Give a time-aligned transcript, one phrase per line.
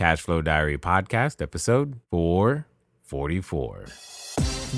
[0.00, 3.84] Cash Flow Diary Podcast, episode 444.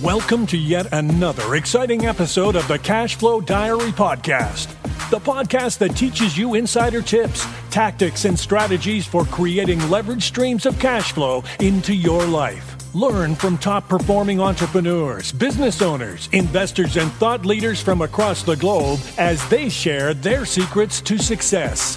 [0.03, 4.67] Welcome to yet another exciting episode of the Cash Flow Diary Podcast,
[5.11, 10.77] the podcast that teaches you insider tips, tactics, and strategies for creating leverage streams of
[10.81, 12.93] cash flow into your life.
[12.93, 18.99] Learn from top performing entrepreneurs, business owners, investors, and thought leaders from across the globe
[19.19, 21.97] as they share their secrets to success.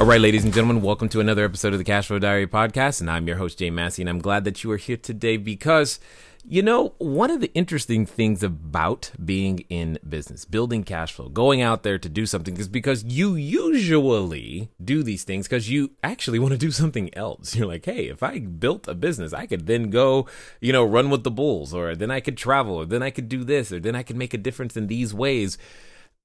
[0.00, 3.00] All right, ladies and gentlemen, welcome to another episode of the Cash Flow Diary podcast.
[3.00, 6.00] And I'm your host, Jay Massey, and I'm glad that you are here today because
[6.46, 11.62] you know, one of the interesting things about being in business, building cash flow, going
[11.62, 16.38] out there to do something is because you usually do these things because you actually
[16.38, 17.54] want to do something else.
[17.54, 20.26] You're like, hey, if I built a business, I could then go,
[20.60, 23.28] you know, run with the bulls, or then I could travel, or then I could
[23.28, 25.56] do this, or then I could make a difference in these ways.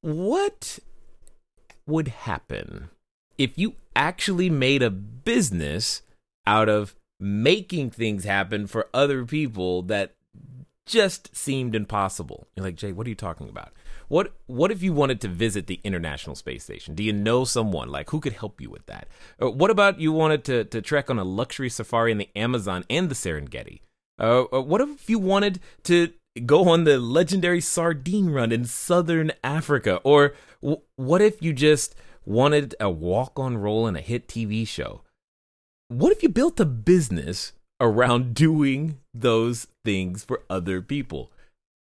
[0.01, 0.79] What
[1.85, 2.89] would happen
[3.39, 6.03] if you actually made a business
[6.45, 10.13] out of making things happen for other people that
[10.85, 12.47] just seemed impossible.
[12.55, 13.71] You're like, Jay, what are you talking about?
[14.07, 16.95] What what if you wanted to visit the International Space Station?
[16.95, 19.07] Do you know someone like who could help you with that?
[19.39, 22.85] Or what about you wanted to to trek on a luxury safari in the Amazon
[22.89, 23.81] and the Serengeti?
[24.17, 26.11] Uh, what if you wanted to
[26.45, 30.01] go on the legendary sardine run in southern Africa?
[30.03, 30.33] Or
[30.95, 31.95] what if you just
[32.29, 35.01] wanted a walk on role in a hit TV show?
[35.89, 41.31] what if you built a business around doing those things for other people?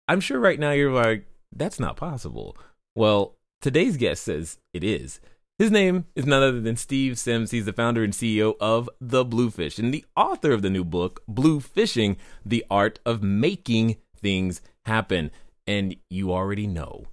[0.07, 2.57] I'm sure right now you're like, that's not possible.
[2.95, 5.19] Well, today's guest says it is.
[5.57, 7.51] His name is none other than Steve Sims.
[7.51, 11.23] He's the founder and CEO of The Bluefish and the author of the new book,
[11.27, 15.31] Blue Fishing The Art of Making Things Happen.
[15.65, 17.05] And you already know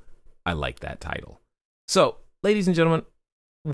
[0.44, 1.40] I like that title.
[1.86, 3.04] So, ladies and gentlemen,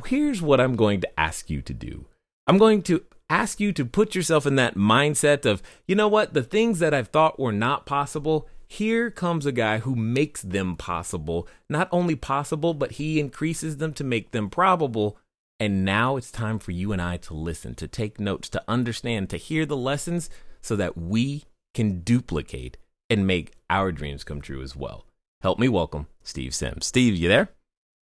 [0.07, 2.07] here's what I'm going to ask you to do
[2.47, 6.33] I'm going to ask you to put yourself in that mindset of, you know what,
[6.33, 10.77] the things that I've thought were not possible, here comes a guy who makes them
[10.77, 11.49] possible.
[11.69, 15.19] Not only possible, but he increases them to make them probable.
[15.59, 19.31] And now it's time for you and I to listen, to take notes, to understand,
[19.31, 20.31] to hear the lessons
[20.63, 22.77] so that we can duplicate
[23.09, 25.07] and make our dreams come true as well.
[25.43, 26.87] Help me welcome Steve Sims.
[26.87, 27.56] Steve, you there?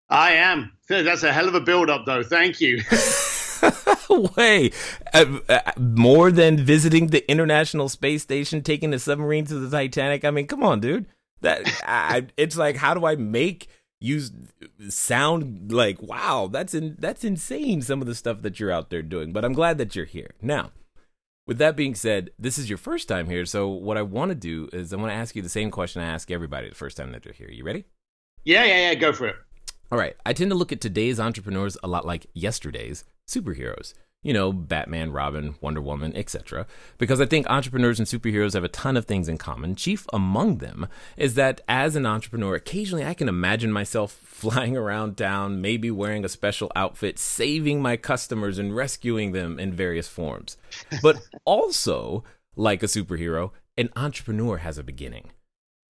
[0.08, 0.72] I am.
[0.88, 2.22] That's a hell of a build up, though.
[2.22, 2.82] Thank you.
[4.36, 4.70] way.
[5.12, 10.24] Uh, uh, more than visiting the International Space Station, taking a submarine to the Titanic.
[10.24, 11.06] I mean, come on, dude.
[11.40, 13.68] That I, it's like, how do I make
[14.00, 14.22] you
[14.88, 16.48] sound like wow?
[16.50, 17.82] That's in that's insane.
[17.82, 19.32] Some of the stuff that you're out there doing.
[19.32, 20.70] But I'm glad that you're here now.
[21.46, 23.44] With that being said, this is your first time here.
[23.44, 26.00] So what I want to do is I want to ask you the same question
[26.00, 27.50] I ask everybody the first time that they're here.
[27.50, 27.84] You ready?
[28.44, 28.94] Yeah, yeah, yeah.
[28.94, 29.36] Go for it.
[29.94, 30.16] All right.
[30.26, 33.94] I tend to look at today's entrepreneurs a lot like yesterday's superheroes
[34.24, 36.66] you know, Batman, Robin, Wonder Woman, etc.
[36.98, 39.76] Because I think entrepreneurs and superheroes have a ton of things in common.
[39.76, 45.16] Chief among them is that as an entrepreneur, occasionally I can imagine myself flying around
[45.16, 50.56] town, maybe wearing a special outfit, saving my customers and rescuing them in various forms.
[51.02, 52.24] But also,
[52.56, 55.32] like a superhero, an entrepreneur has a beginning.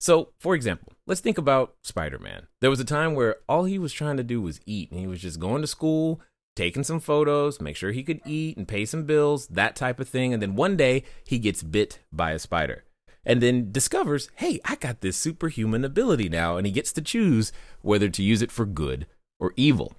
[0.03, 2.49] So, for example, let's think about Spider Man.
[2.61, 5.07] There was a time where all he was trying to do was eat, and he
[5.07, 6.21] was just going to school,
[6.57, 10.09] taking some photos, make sure he could eat and pay some bills, that type of
[10.09, 10.33] thing.
[10.33, 12.83] And then one day he gets bit by a spider
[13.25, 16.57] and then discovers, hey, I got this superhuman ability now.
[16.57, 19.07] And he gets to choose whether to use it for good
[19.39, 19.95] or evil.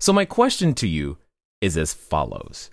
[0.00, 1.16] So, my question to you
[1.62, 2.68] is as follows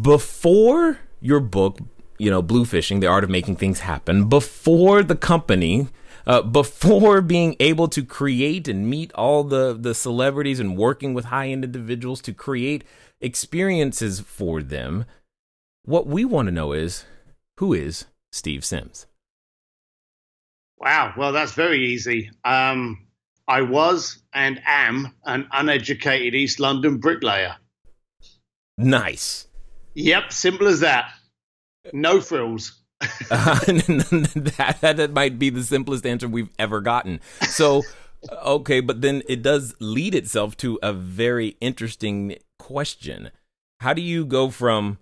[0.00, 1.80] Before your book,
[2.22, 5.88] you know, Blue Fishing, The Art of Making Things Happen, before the company
[6.24, 11.26] uh, before being able to create and meet all the the celebrities and working with
[11.26, 12.84] high end individuals to create
[13.20, 15.04] experiences for them.
[15.84, 17.04] What we want to know is
[17.56, 19.06] who is Steve Sims?
[20.78, 22.30] Wow, well, that's very easy.
[22.44, 23.08] Um,
[23.48, 27.56] I was and am an uneducated East London bricklayer.
[28.78, 29.48] Nice.
[29.94, 31.12] Yep, simple as that.
[31.92, 32.80] No frills.
[33.30, 37.20] uh, that, that might be the simplest answer we've ever gotten.
[37.48, 37.82] So,
[38.44, 43.30] okay, but then it does lead itself to a very interesting question.
[43.80, 44.98] How do you go from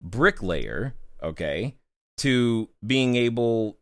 [0.00, 1.76] bricklayer, okay,
[2.18, 3.78] to being able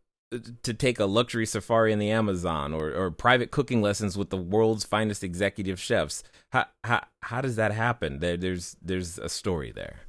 [0.63, 4.37] to take a luxury safari in the Amazon or, or private cooking lessons with the
[4.37, 6.23] world's finest executive chefs.
[6.51, 8.19] How how how does that happen?
[8.19, 10.01] There there's there's a story there.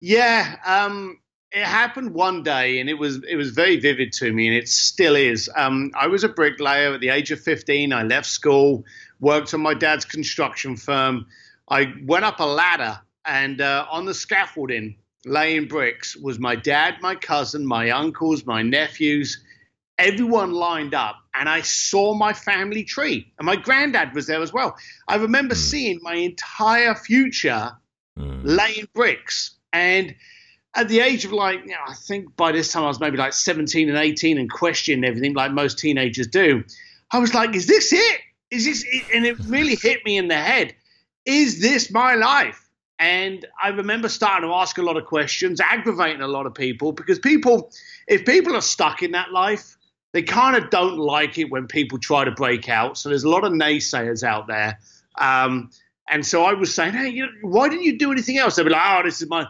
[0.00, 1.18] Yeah, um,
[1.56, 4.68] it happened one day, and it was it was very vivid to me, and it
[4.68, 5.50] still is.
[5.56, 7.94] Um, I was a bricklayer at the age of fifteen.
[7.94, 8.84] I left school,
[9.20, 11.26] worked on my dad's construction firm.
[11.68, 16.96] I went up a ladder, and uh, on the scaffolding, laying bricks, was my dad,
[17.00, 19.42] my cousin, my uncles, my nephews
[19.98, 23.32] everyone lined up and I saw my family tree.
[23.38, 24.76] And my granddad was there as well.
[25.08, 25.58] I remember mm.
[25.58, 27.72] seeing my entire future
[28.18, 28.40] mm.
[28.44, 29.54] laying bricks.
[29.72, 30.14] And
[30.76, 33.16] at the age of like, you know, I think by this time I was maybe
[33.16, 36.62] like 17 and 18 and questioning everything like most teenagers do.
[37.10, 38.20] I was like, is this it?
[38.50, 39.04] Is this it?
[39.14, 40.74] And it really hit me in the head.
[41.24, 42.62] Is this my life?
[42.98, 46.92] And I remember starting to ask a lot of questions, aggravating a lot of people
[46.92, 47.70] because people,
[48.08, 49.76] if people are stuck in that life,
[50.12, 52.96] they kind of don't like it when people try to break out.
[52.96, 54.78] So there's a lot of naysayers out there.
[55.18, 55.70] Um,
[56.08, 58.56] and so I was saying, hey, you know, why didn't you do anything else?
[58.56, 59.46] They'd be like, oh, this is my.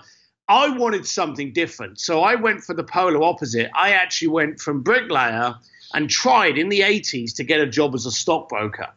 [0.48, 1.98] I wanted something different.
[1.98, 3.70] So I went for the polar opposite.
[3.74, 5.56] I actually went from bricklayer
[5.94, 8.88] and tried in the 80s to get a job as a stockbroker.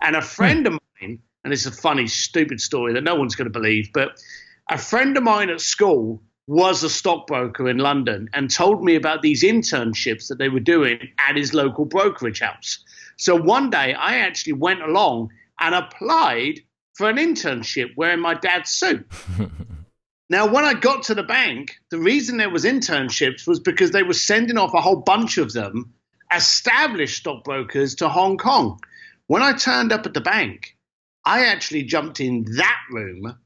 [0.00, 0.26] And a hmm.
[0.26, 3.90] friend of mine, and it's a funny, stupid story that no one's going to believe,
[3.92, 4.18] but
[4.70, 9.22] a friend of mine at school was a stockbroker in London and told me about
[9.22, 12.84] these internships that they were doing at his local brokerage house.
[13.16, 15.30] So one day I actually went along
[15.60, 16.60] and applied
[16.94, 19.06] for an internship wearing my dad's suit.
[20.30, 24.02] now, when I got to the bank, the reason there was internships was because they
[24.02, 25.92] were sending off a whole bunch of them,
[26.34, 28.80] established stockbrokers, to Hong Kong.
[29.26, 30.76] When I turned up at the bank,
[31.26, 33.36] I actually jumped in that room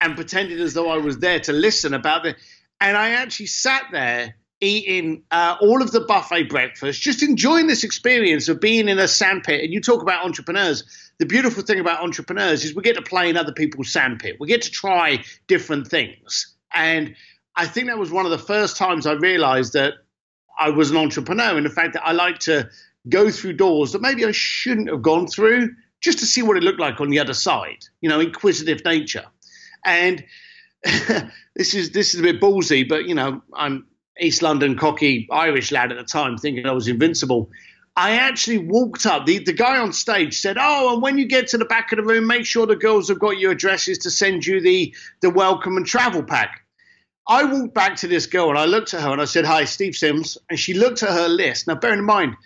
[0.00, 2.34] and pretended as though I was there to listen about the.
[2.80, 7.84] And I actually sat there eating uh, all of the buffet breakfast, just enjoying this
[7.84, 9.62] experience of being in a sandpit.
[9.62, 11.09] And you talk about entrepreneurs.
[11.20, 14.38] The beautiful thing about entrepreneurs is we get to play in other people's sandpit.
[14.40, 16.56] We get to try different things.
[16.72, 17.14] And
[17.54, 19.92] I think that was one of the first times I realized that
[20.58, 22.70] I was an entrepreneur and the fact that I like to
[23.06, 26.62] go through doors that maybe I shouldn't have gone through just to see what it
[26.62, 29.26] looked like on the other side, you know, inquisitive nature.
[29.84, 30.24] And
[31.54, 33.86] this is this is a bit ballsy, but you know, I'm
[34.18, 37.50] East London cocky Irish lad at the time, thinking I was invincible.
[38.00, 39.26] I actually walked up.
[39.26, 41.98] The, the guy on stage said, Oh, and when you get to the back of
[41.98, 45.28] the room, make sure the girls have got your addresses to send you the, the
[45.28, 46.62] welcome and travel pack.
[47.28, 49.66] I walked back to this girl and I looked at her and I said, Hi,
[49.66, 50.38] Steve Sims.
[50.48, 51.66] And she looked at her list.
[51.66, 52.36] Now, bear in mind,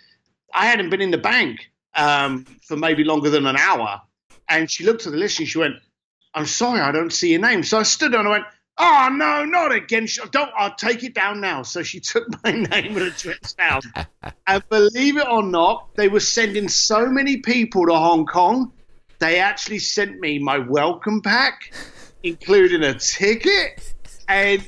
[0.53, 4.01] I hadn't been in the bank um, for maybe longer than an hour.
[4.49, 5.75] And she looked at the list and she went,
[6.33, 7.63] I'm sorry, I don't see your name.
[7.63, 8.45] So I stood there and I went,
[8.77, 10.07] Oh no, not again!
[10.31, 10.51] Don't.
[10.57, 11.63] I'll take it down now.
[11.63, 13.81] So she took my name and address down,
[14.47, 18.73] and believe it or not, they were sending so many people to Hong Kong.
[19.19, 21.73] They actually sent me my welcome pack,
[22.23, 23.93] including a ticket,
[24.27, 24.67] and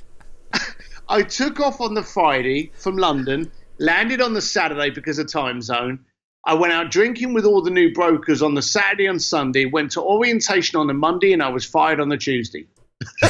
[1.10, 5.62] I took off on the Friday from London, landed on the Saturday because of time
[5.62, 6.00] zone,
[6.48, 9.92] I went out drinking with all the new brokers on the Saturday and Sunday, went
[9.92, 12.68] to orientation on the Monday, and I was fired on the Tuesday.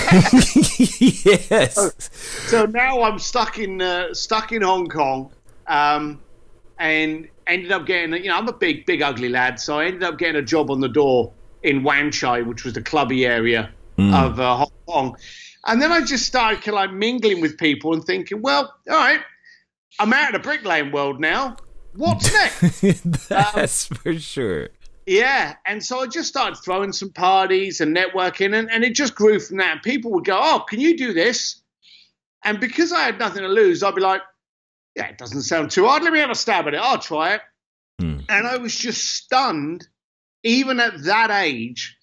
[0.99, 1.75] yes.
[1.75, 1.89] So,
[2.47, 5.31] so, now I'm stuck in uh, stuck in Hong Kong,
[5.67, 6.21] um,
[6.79, 8.13] and ended up getting.
[8.13, 10.71] You know, I'm a big, big, ugly lad, so I ended up getting a job
[10.71, 14.13] on the door in Wan Chai, which was the clubby area mm.
[14.13, 15.17] of uh, Hong Kong.
[15.65, 18.95] And then I just started kind of like mingling with people and thinking, well, all
[18.95, 19.19] right,
[19.99, 21.57] I'm out of the bricklaying world now
[21.97, 23.29] what's next?
[23.29, 24.69] That's um, for sure.
[25.07, 29.15] Yeah, and so I just started throwing some parties and networking, and, and it just
[29.15, 29.81] grew from that.
[29.81, 31.61] People would go, "Oh, can you do this?"
[32.43, 34.21] And because I had nothing to lose, I'd be like,
[34.95, 36.03] "Yeah, it doesn't sound too hard.
[36.03, 36.81] Let me have a stab at it.
[36.81, 37.41] I'll try it."
[38.01, 38.17] Hmm.
[38.27, 39.87] And I was just stunned,
[40.43, 41.95] even at that age,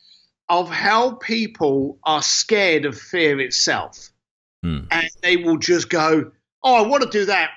[0.48, 4.12] of how people are scared of fear itself,
[4.62, 4.84] hmm.
[4.90, 6.32] and they will just go,
[6.62, 7.50] "Oh, I want to do that."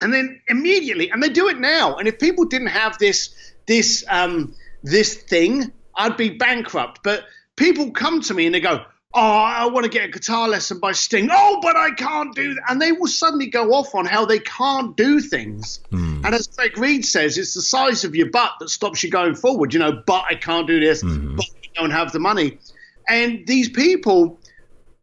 [0.00, 1.94] and then immediately, and they do it now.
[1.94, 3.34] And if people didn't have this
[3.66, 4.54] this um,
[4.84, 7.00] this thing, I'd be bankrupt.
[7.02, 7.24] But
[7.56, 10.78] people come to me and they go, "Oh, I want to get a guitar lesson
[10.78, 14.06] by Sting." Oh, but I can't do that, and they will suddenly go off on
[14.06, 15.80] how they can't do things.
[15.90, 16.24] Mm.
[16.24, 19.34] And as Greg Reid says, it's the size of your butt that stops you going
[19.34, 19.74] forward.
[19.74, 21.36] You know, but I can't do this, mm.
[21.36, 22.58] but I don't have the money.
[23.08, 24.38] And these people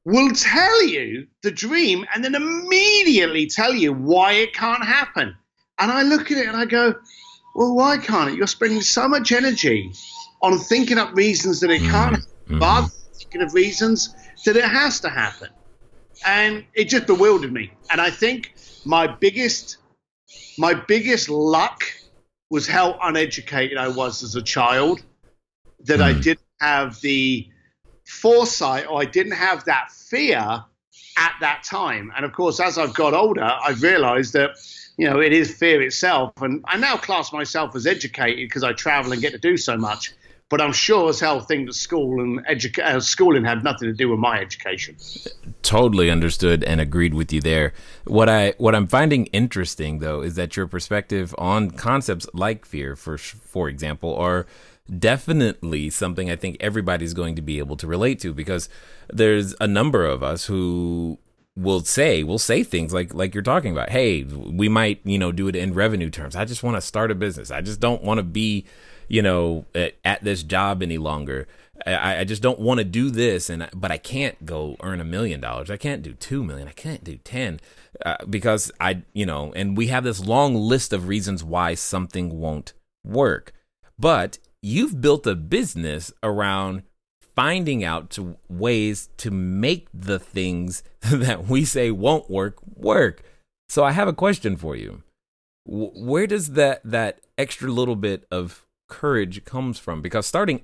[0.03, 5.35] will tell you the dream and then immediately tell you why it can't happen.
[5.79, 6.95] And I look at it and I go,
[7.55, 8.35] well, why can't it?
[8.35, 9.91] You're spending so much energy
[10.41, 12.59] on thinking up reasons that it can't mm-hmm.
[12.59, 14.15] but thinking of reasons
[14.45, 15.49] that it has to happen.
[16.25, 17.71] and it just bewildered me.
[17.89, 18.53] And I think
[18.85, 19.77] my biggest
[20.57, 21.83] my biggest luck
[22.49, 25.01] was how uneducated I was as a child.
[25.85, 26.03] That mm.
[26.03, 27.47] I didn't have the
[28.05, 30.63] foresight or I didn't have that fear
[31.17, 32.11] at that time.
[32.15, 34.51] And of course, as I've got older, I've realized that,
[34.97, 36.33] you know, it is fear itself.
[36.41, 39.77] And I now class myself as educated because I travel and get to do so
[39.77, 40.13] much.
[40.49, 42.45] But I'm sure as hell think at school and
[42.83, 44.97] uh, schooling had nothing to do with my education.
[45.61, 47.73] Totally understood and agreed with you there.
[48.03, 52.97] What I what I'm finding interesting though is that your perspective on concepts like fear,
[52.97, 54.45] for for example, are
[54.99, 58.69] definitely something I think everybody's going to be able to relate to because
[59.09, 61.19] there's a number of us who
[61.55, 65.31] will say will say things like like you're talking about hey we might you know
[65.31, 66.35] do it in revenue terms.
[66.35, 67.51] I just want to start a business.
[67.51, 68.65] I just don't want to be
[69.07, 71.47] you know at, at, this job any longer.
[71.85, 75.05] I, I just don't want to do this and but i can't go earn a
[75.05, 75.69] million dollars.
[75.69, 76.67] I can't do two million.
[76.67, 77.59] I can't do ten.
[78.05, 82.39] Uh, because i you know and we have this long list of reasons why something
[82.39, 82.73] won't
[83.03, 83.53] work.
[83.99, 86.83] But you've built a business around
[87.35, 93.23] finding out to ways to make the things that we say won't work work.
[93.69, 95.03] So I have a question for you.
[95.65, 100.01] Where does that that extra little bit of courage comes from?
[100.01, 100.61] Because starting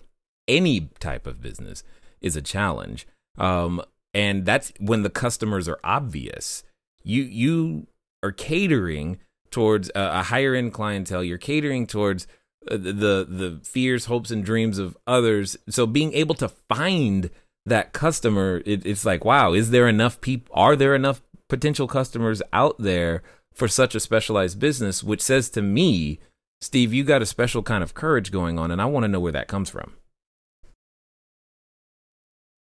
[0.47, 1.83] any type of business
[2.19, 3.81] is a challenge, um,
[4.13, 6.63] and that's when the customers are obvious.
[7.03, 7.87] You you
[8.23, 9.19] are catering
[9.51, 11.23] towards a, a higher end clientele.
[11.23, 12.27] You're catering towards
[12.71, 15.57] the the fears, hopes, and dreams of others.
[15.69, 17.29] So being able to find
[17.65, 20.53] that customer, it, it's like, wow, is there enough people?
[20.55, 25.03] Are there enough potential customers out there for such a specialized business?
[25.03, 26.19] Which says to me,
[26.61, 29.19] Steve, you got a special kind of courage going on, and I want to know
[29.19, 29.93] where that comes from.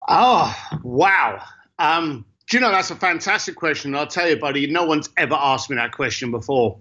[0.09, 1.43] Oh wow!
[1.79, 3.95] Um, do you know that's a fantastic question?
[3.95, 4.71] I'll tell you, buddy.
[4.71, 6.79] No one's ever asked me that question before.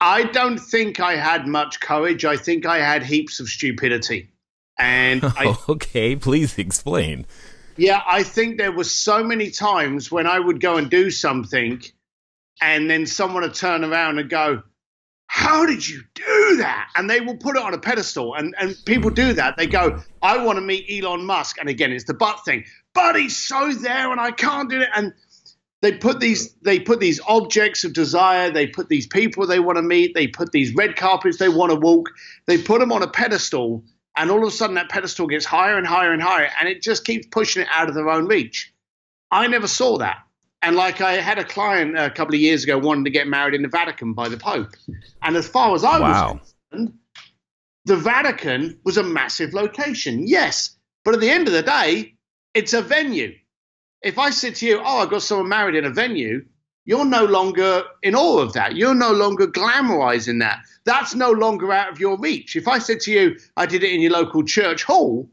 [0.00, 2.24] I don't think I had much courage.
[2.24, 4.30] I think I had heaps of stupidity.
[4.78, 7.26] And I, okay, please explain.
[7.76, 11.82] Yeah, I think there were so many times when I would go and do something,
[12.60, 14.62] and then someone would turn around and go,
[15.26, 18.34] "How did you do that?" And they will put it on a pedestal.
[18.34, 19.56] And and people do that.
[19.56, 22.64] They go, "I want to meet Elon Musk," and again, it's the butt thing.
[22.94, 24.88] But he's so there, and I can't do it.
[24.94, 25.12] And
[25.80, 28.50] they put these they put these objects of desire.
[28.50, 30.14] They put these people they want to meet.
[30.14, 32.10] They put these red carpets they want to walk.
[32.46, 33.84] They put them on a pedestal
[34.16, 36.82] and all of a sudden that pedestal gets higher and higher and higher and it
[36.82, 38.74] just keeps pushing it out of their own reach.
[39.30, 40.18] I never saw that.
[40.60, 43.54] And like i had a client a couple of years ago wanting to get married
[43.54, 44.74] in the vatican by the pope.
[45.22, 46.32] And as far as i wow.
[46.32, 46.98] was concerned
[47.84, 50.76] the vatican was a massive location yes.
[51.04, 52.16] But at the end of the day
[52.54, 53.34] it's a venue
[54.02, 56.44] if I said to you, "Oh, I got someone married in a venue,"
[56.84, 58.76] you're no longer in awe of that.
[58.76, 60.60] You're no longer glamorizing that.
[60.84, 62.56] That's no longer out of your reach.
[62.56, 65.28] If I said to you, "I did it in your local church hall,"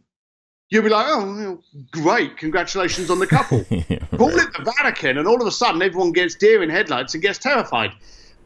[0.70, 2.38] you'd be like, "Oh, great!
[2.38, 3.64] Congratulations on the couple."
[4.18, 7.24] Call it the Vatican, and all of a sudden, everyone gets deer in headlights and
[7.24, 7.92] gets terrified.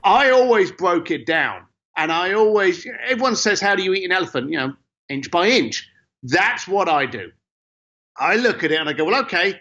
[0.04, 1.66] I always broke it down,
[1.98, 4.74] and I always everyone says, "How do you eat an elephant?" You know,
[5.08, 5.88] inch by inch.
[6.24, 7.32] That's what I do.
[8.18, 9.60] I look at it and I go, "Well, okay."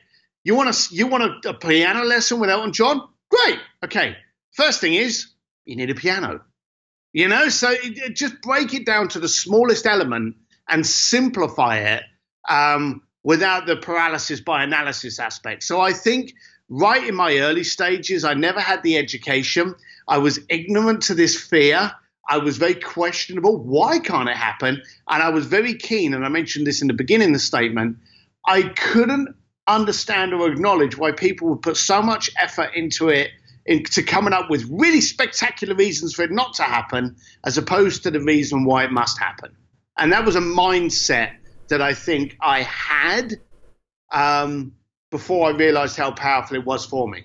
[0.48, 3.06] You want a, you want a, a piano lesson with Elton John?
[3.28, 3.58] Great.
[3.84, 4.16] Okay.
[4.52, 5.26] First thing is
[5.66, 6.40] you need a piano.
[7.12, 10.36] You know, so it, it just break it down to the smallest element
[10.66, 12.02] and simplify it
[12.48, 15.64] um, without the paralysis by analysis aspect.
[15.64, 16.32] So I think
[16.70, 19.74] right in my early stages, I never had the education.
[20.08, 21.92] I was ignorant to this fear.
[22.26, 23.58] I was very questionable.
[23.58, 24.80] Why can't it happen?
[25.10, 27.98] And I was very keen, and I mentioned this in the beginning of the statement.
[28.46, 29.34] I couldn't
[29.68, 33.30] understand or acknowledge why people would put so much effort into it
[33.66, 38.10] into coming up with really spectacular reasons for it not to happen as opposed to
[38.10, 39.54] the reason why it must happen.
[39.98, 41.32] And that was a mindset
[41.68, 43.34] that i think i had
[44.10, 44.72] um,
[45.10, 47.24] before i realized how powerful it was for me.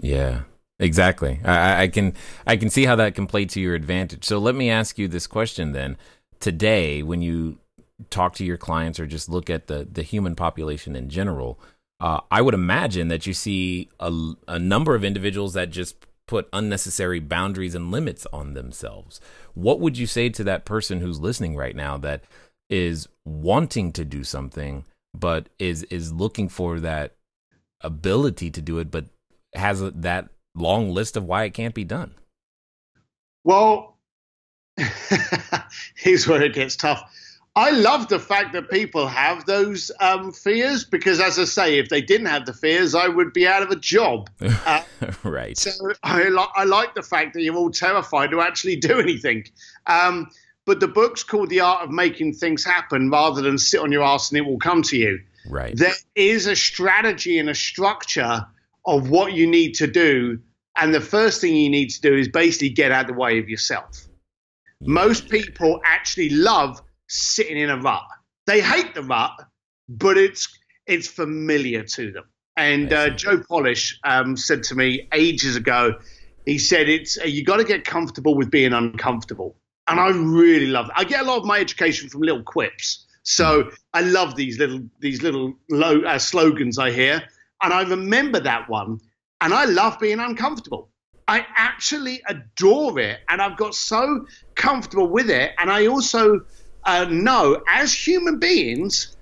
[0.00, 0.42] Yeah
[0.78, 1.40] exactly.
[1.44, 2.14] I, I can
[2.46, 4.24] i can see how that can play to your advantage.
[4.24, 5.96] So let me ask you this question then.
[6.38, 7.58] Today when you
[8.08, 11.60] talk to your clients or just look at the the human population in general
[12.00, 16.48] uh, I would imagine that you see a, a number of individuals that just put
[16.52, 19.20] unnecessary boundaries and limits on themselves.
[19.54, 22.24] What would you say to that person who's listening right now that
[22.70, 27.16] is wanting to do something but is is looking for that
[27.80, 29.06] ability to do it but
[29.54, 32.14] has a, that long list of why it can't be done?
[33.44, 33.98] Well,
[35.96, 37.12] here's where it gets tough.
[37.56, 41.88] I love the fact that people have those um, fears because, as I say, if
[41.88, 44.30] they didn't have the fears, I would be out of a job.
[44.66, 44.82] Uh,
[45.24, 45.56] right.
[45.56, 45.70] So
[46.02, 49.44] I, li- I like the fact that you're all terrified to actually do anything.
[49.86, 50.28] Um,
[50.66, 54.02] but the book's called The Art of Making Things Happen rather than sit on your
[54.02, 55.18] ass and it will come to you.
[55.48, 55.76] Right.
[55.76, 58.46] There is a strategy and a structure
[58.86, 60.38] of what you need to do.
[60.78, 63.38] And the first thing you need to do is basically get out of the way
[63.38, 64.06] of yourself.
[64.82, 68.04] Most people actually love sitting in a rut.
[68.46, 69.32] They hate the rut,
[69.88, 70.48] but it's
[70.86, 72.24] it's familiar to them.
[72.56, 75.94] And uh, Joe Polish um, said to me ages ago,
[76.46, 79.56] he said it's uh, you got to get comfortable with being uncomfortable.
[79.88, 80.92] And I really love it.
[80.94, 83.06] I get a lot of my education from little quips.
[83.22, 87.22] So I love these little these little low, uh, slogans I hear,
[87.62, 89.00] and I remember that one,
[89.40, 90.90] and I love being uncomfortable.
[91.28, 96.40] I actually adore it, and I've got so comfortable with it, and I also
[96.84, 99.16] uh, know as human beings,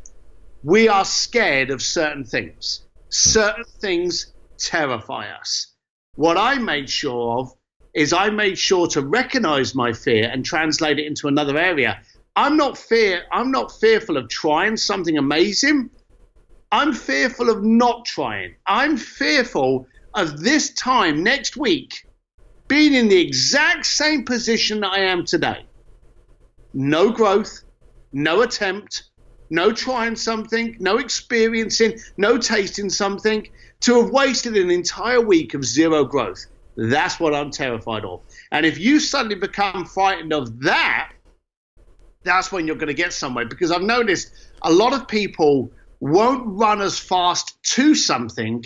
[0.63, 2.83] we are scared of certain things.
[3.11, 5.75] Certain things terrify us.
[6.15, 7.53] What I made sure of
[7.95, 12.01] is I made sure to recognize my fear and translate it into another area.
[12.37, 15.91] I'm not fear I'm not fearful of trying something amazing.
[16.71, 18.57] I'm fearful of not trying.
[18.67, 22.07] I'm fearful of this time next week
[22.67, 25.68] being in the exact same position that I am today
[26.75, 27.63] no growth,
[28.13, 29.05] no attempt,
[29.51, 33.49] no trying something, no experiencing, no tasting something,
[33.81, 36.47] to have wasted an entire week of zero growth.
[36.77, 38.21] That's what I'm terrified of.
[38.53, 41.13] And if you suddenly become frightened of that,
[42.23, 43.47] that's when you're going to get somewhere.
[43.47, 44.31] Because I've noticed
[44.63, 45.71] a lot of people
[46.01, 48.65] won't run as fast to something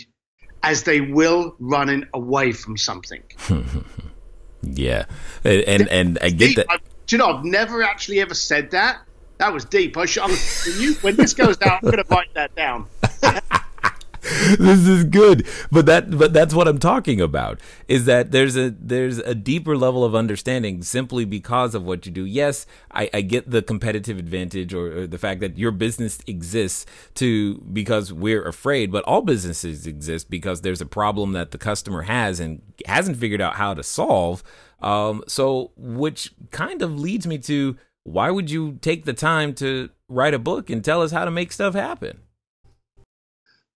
[0.62, 3.22] as they will running away from something.
[4.62, 5.06] yeah.
[5.44, 6.66] And, and, and I get that
[7.06, 9.02] do you know, I've never actually ever said that.
[9.38, 9.96] That was deep.
[9.96, 12.86] I should, when, you, when this goes down, I'm going to write that down.
[14.58, 18.70] this is good but that but that's what i'm talking about is that there's a
[18.70, 23.22] there's a deeper level of understanding simply because of what you do yes i, I
[23.22, 28.46] get the competitive advantage or, or, the fact that your business exists to because we're
[28.46, 33.16] afraid but all businesses exist because there's a problem that the customer has and hasn't
[33.16, 34.44] figured out how to solve
[34.82, 39.90] um, so, which kind of leads me to why would you take the time to
[40.08, 42.18] write a book and tell us how to make stuff happen?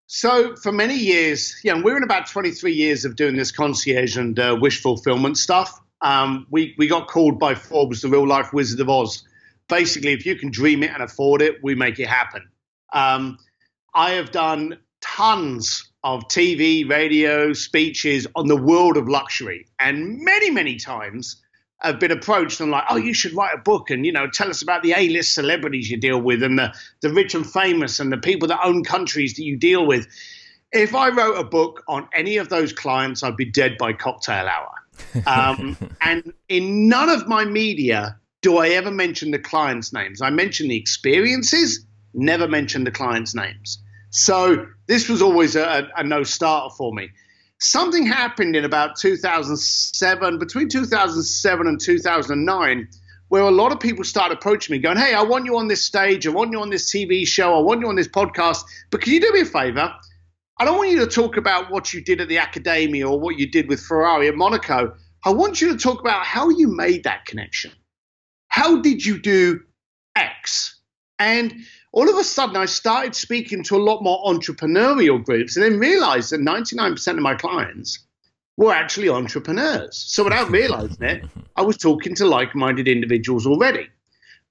[0.09, 4.39] So, for many years, yeah, we're in about 23 years of doing this concierge and
[4.39, 5.81] uh, wish fulfillment stuff.
[6.01, 9.25] Um, we, we got called by Forbes the real life Wizard of Oz.
[9.69, 12.49] Basically, if you can dream it and afford it, we make it happen.
[12.93, 13.39] Um,
[13.95, 19.67] I have done tons of TV, radio, speeches on the world of luxury.
[19.81, 21.43] And many, many times
[21.83, 24.49] I've been approached and like, oh, you should write a book and, you know, tell
[24.49, 28.13] us about the A-list celebrities you deal with and the, the rich and famous and
[28.13, 30.07] the people that own countries that you deal with.
[30.71, 34.47] If I wrote a book on any of those clients, I'd be dead by cocktail
[34.47, 34.73] hour.
[35.27, 40.23] Um, and in none of my media do I ever mention the clients' names.
[40.23, 43.79] I mention the experiences, never mention the clients' names.
[44.17, 47.11] So this was always a, a no starter for me.
[47.59, 52.89] Something happened in about 2007, between 2007 and 2009,
[53.29, 55.85] where a lot of people started approaching me going, Hey, I want you on this
[55.85, 56.27] stage.
[56.27, 57.55] I want you on this TV show.
[57.59, 58.65] I want you on this podcast.
[58.91, 59.95] But can you do me a favor?
[60.59, 63.39] I don't want you to talk about what you did at the academy or what
[63.39, 64.95] you did with Ferrari at Monaco.
[65.27, 67.73] I want you to talk about how you made that connection.
[68.49, 69.61] How did you do
[70.15, 70.81] X?
[71.19, 71.55] And
[71.93, 75.79] all of a sudden I started speaking to a lot more entrepreneurial groups and then
[75.79, 78.01] realized that 99% of my clients
[78.57, 79.97] were actually entrepreneurs.
[79.97, 81.25] So without realizing it,
[81.57, 83.89] I was talking to like minded individuals already.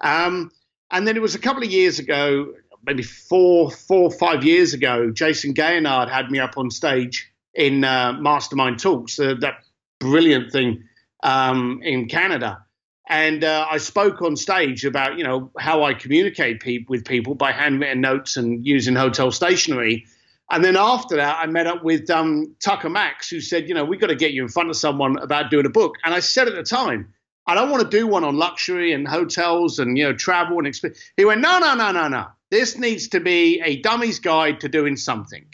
[0.01, 0.51] Um,
[0.91, 2.53] and then it was a couple of years ago,
[2.85, 8.13] maybe four, four, five years ago, Jason Gaignard had me up on stage in uh,
[8.13, 9.63] Mastermind Talks, uh, that
[9.99, 10.83] brilliant thing
[11.23, 12.64] um, in Canada.
[13.07, 17.35] And uh, I spoke on stage about, you know, how I communicate pe- with people
[17.35, 20.05] by handwritten notes and using hotel stationery.
[20.49, 23.85] And then after that, I met up with um, Tucker Max, who said, you know,
[23.85, 25.95] we've got to get you in front of someone about doing a book.
[26.03, 27.13] And I said at the time,
[27.45, 30.65] I don't want to do one on luxury and hotels and, you know, travel and
[30.65, 30.99] experience.
[31.15, 32.25] He went, no, no, no, no, no.
[32.49, 35.45] This needs to be a dummy's guide to doing something.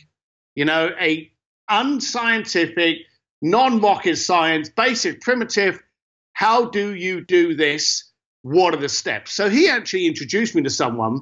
[0.56, 1.30] You know, a
[1.68, 3.00] unscientific,
[3.42, 5.84] non-rocket science, basic, primitive–
[6.34, 8.10] how do you do this?
[8.44, 9.34] What are the steps?
[9.34, 11.22] So he actually introduced me to someone,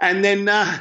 [0.00, 0.80] and then, uh,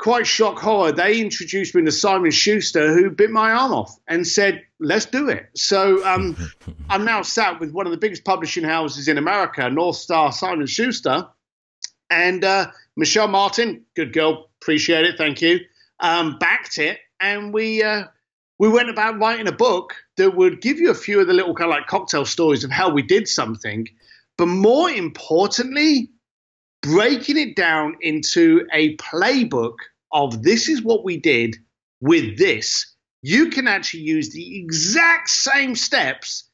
[0.00, 4.26] quite shock horror, they introduced me to Simon Schuster, who bit my arm off and
[4.26, 6.36] said, "Let's do it." So um,
[6.88, 10.66] I'm now sat with one of the biggest publishing houses in America, North Star Simon
[10.66, 11.28] Schuster,
[12.08, 15.60] And uh, Michelle Martin, good girl, appreciate it, thank you,
[16.00, 18.04] um, backed it, and we uh,
[18.60, 21.54] we went about writing a book that would give you a few of the little
[21.54, 23.88] kind of like cocktail stories of how we did something,
[24.36, 26.10] but more importantly,
[26.82, 29.76] breaking it down into a playbook
[30.12, 31.56] of this is what we did
[32.02, 32.94] with this.
[33.22, 36.46] You can actually use the exact same steps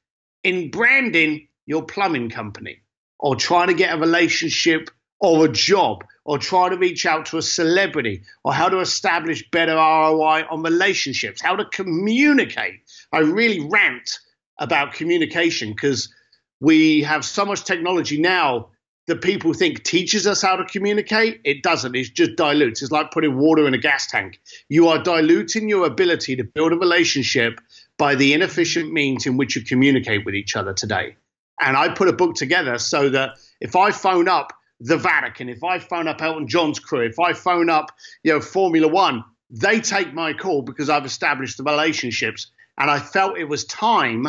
[0.44, 2.82] in branding your plumbing company
[3.18, 7.38] or trying to get a relationship or a job or try to reach out to
[7.38, 12.80] a celebrity or how to establish better ROI on relationships, how to communicate.
[13.12, 14.18] I really rant
[14.58, 16.12] about communication because
[16.60, 18.70] we have so much technology now
[19.06, 21.40] that people think teaches us how to communicate.
[21.44, 21.94] It doesn't.
[21.94, 22.82] It's just dilutes.
[22.82, 24.40] It's like putting water in a gas tank.
[24.68, 27.60] You are diluting your ability to build a relationship
[27.98, 31.14] by the inefficient means in which you communicate with each other today.
[31.60, 35.64] And I put a book together so that if I phone up the Vatican, if
[35.64, 37.90] I phone up Elton John's crew, if I phone up,
[38.22, 42.50] you know, Formula One, they take my call because I've established the relationships.
[42.78, 44.26] And I felt it was time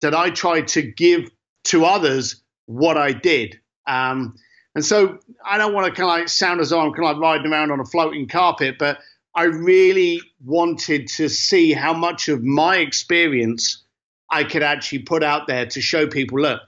[0.00, 1.30] that I tried to give
[1.64, 3.60] to others what I did.
[3.86, 4.36] Um,
[4.74, 7.16] and so I don't want to kind of like sound as though I'm kind of
[7.18, 8.98] like riding around on a floating carpet, but
[9.34, 13.82] I really wanted to see how much of my experience
[14.30, 16.60] I could actually put out there to show people look,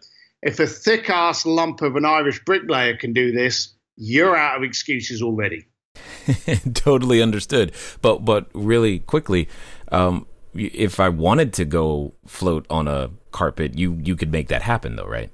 [0.43, 4.63] if a thick ass lump of an Irish bricklayer can do this, you're out of
[4.63, 5.67] excuses already.
[6.75, 7.73] totally understood.
[8.03, 9.49] But but really quickly,
[9.91, 14.63] um, if I wanted to go float on a carpet, you you could make that
[14.63, 15.31] happen, though, right?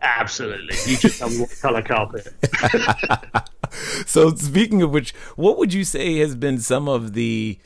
[0.00, 0.76] Absolutely.
[0.86, 2.28] You just tell me what color carpet.
[4.06, 7.58] so speaking of which, what would you say has been some of the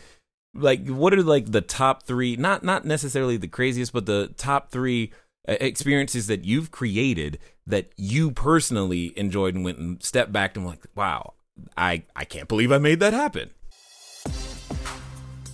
[0.54, 4.70] like what are like the top three not not necessarily the craziest but the top
[4.70, 5.10] three
[5.46, 10.80] experiences that you've created that you personally enjoyed and went and stepped back and like,
[10.94, 11.34] wow,
[11.76, 13.50] I, I can't believe I made that happen.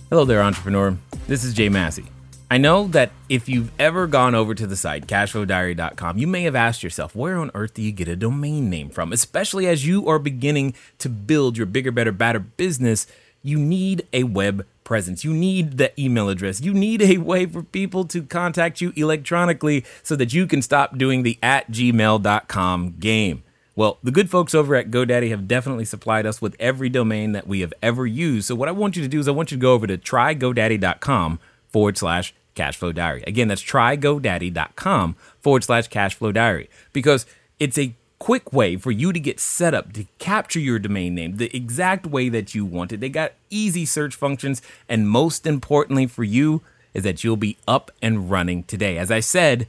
[0.09, 0.97] Hello there, entrepreneur.
[1.27, 2.05] This is Jay Massey.
[2.51, 6.55] I know that if you've ever gone over to the site, cashflowdiary.com, you may have
[6.55, 9.13] asked yourself, where on earth do you get a domain name from?
[9.13, 13.05] Especially as you are beginning to build your bigger, better, better business,
[13.43, 15.23] you need a web presence.
[15.23, 16.61] You need the email address.
[16.61, 20.97] You need a way for people to contact you electronically so that you can stop
[20.97, 23.43] doing the at gmail.com game.
[23.75, 27.47] Well, the good folks over at GoDaddy have definitely supplied us with every domain that
[27.47, 28.47] we have ever used.
[28.47, 29.97] So, what I want you to do is I want you to go over to
[29.97, 33.23] trygodaddy.com forward slash cashflow diary.
[33.27, 37.27] Again, that's trygodaddy.com forward slash cashflow diary because
[37.59, 41.37] it's a quick way for you to get set up to capture your domain name
[41.37, 42.99] the exact way that you want it.
[42.99, 46.61] They got easy search functions, and most importantly for you
[46.93, 48.97] is that you'll be up and running today.
[48.97, 49.67] As I said,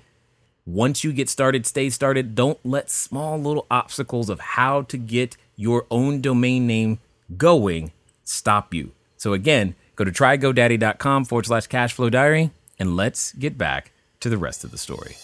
[0.66, 2.34] once you get started, stay started.
[2.34, 6.98] Don't let small little obstacles of how to get your own domain name
[7.36, 7.92] going
[8.24, 8.92] stop you.
[9.16, 14.38] So again, go to trygodaddy.com forward slash cashflow diary and let's get back to the
[14.38, 15.16] rest of the story.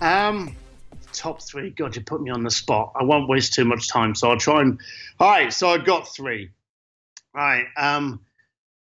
[0.00, 0.56] Um,
[1.16, 1.70] top three.
[1.70, 2.92] God, you put me on the spot.
[2.98, 4.78] I won't waste too much time, so I'll try and.
[5.18, 6.50] All right, so I've got three.
[7.34, 7.66] All right.
[7.76, 8.20] Um,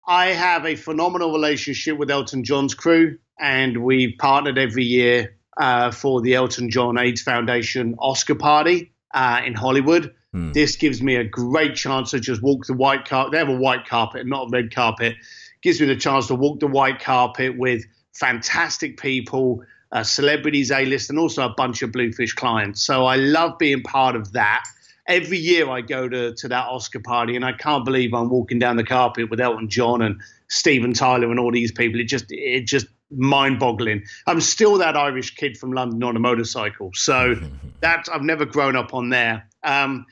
[0.05, 5.91] I have a phenomenal relationship with Elton John's crew, and we've partnered every year uh,
[5.91, 10.13] for the Elton John AIDS Foundation Oscar party uh, in Hollywood.
[10.31, 10.51] Hmm.
[10.51, 13.31] This gives me a great chance to just walk the white carpet.
[13.31, 15.15] They have a white carpet, not a red carpet.
[15.61, 20.85] Gives me the chance to walk the white carpet with fantastic people uh, celebrities, A
[20.85, 22.81] list, and also a bunch of Bluefish clients.
[22.81, 24.63] So I love being part of that.
[25.07, 28.57] Every year I go to, to that Oscar party, and I can't believe I'm walking
[28.57, 31.99] down the carpet with Elton John and Steven Tyler and all these people.
[31.99, 34.03] It just it just mind-boggling.
[34.25, 37.35] I'm still that Irish kid from London on a motorcycle, so
[37.81, 39.47] that I've never grown up on there.
[39.63, 40.05] Um,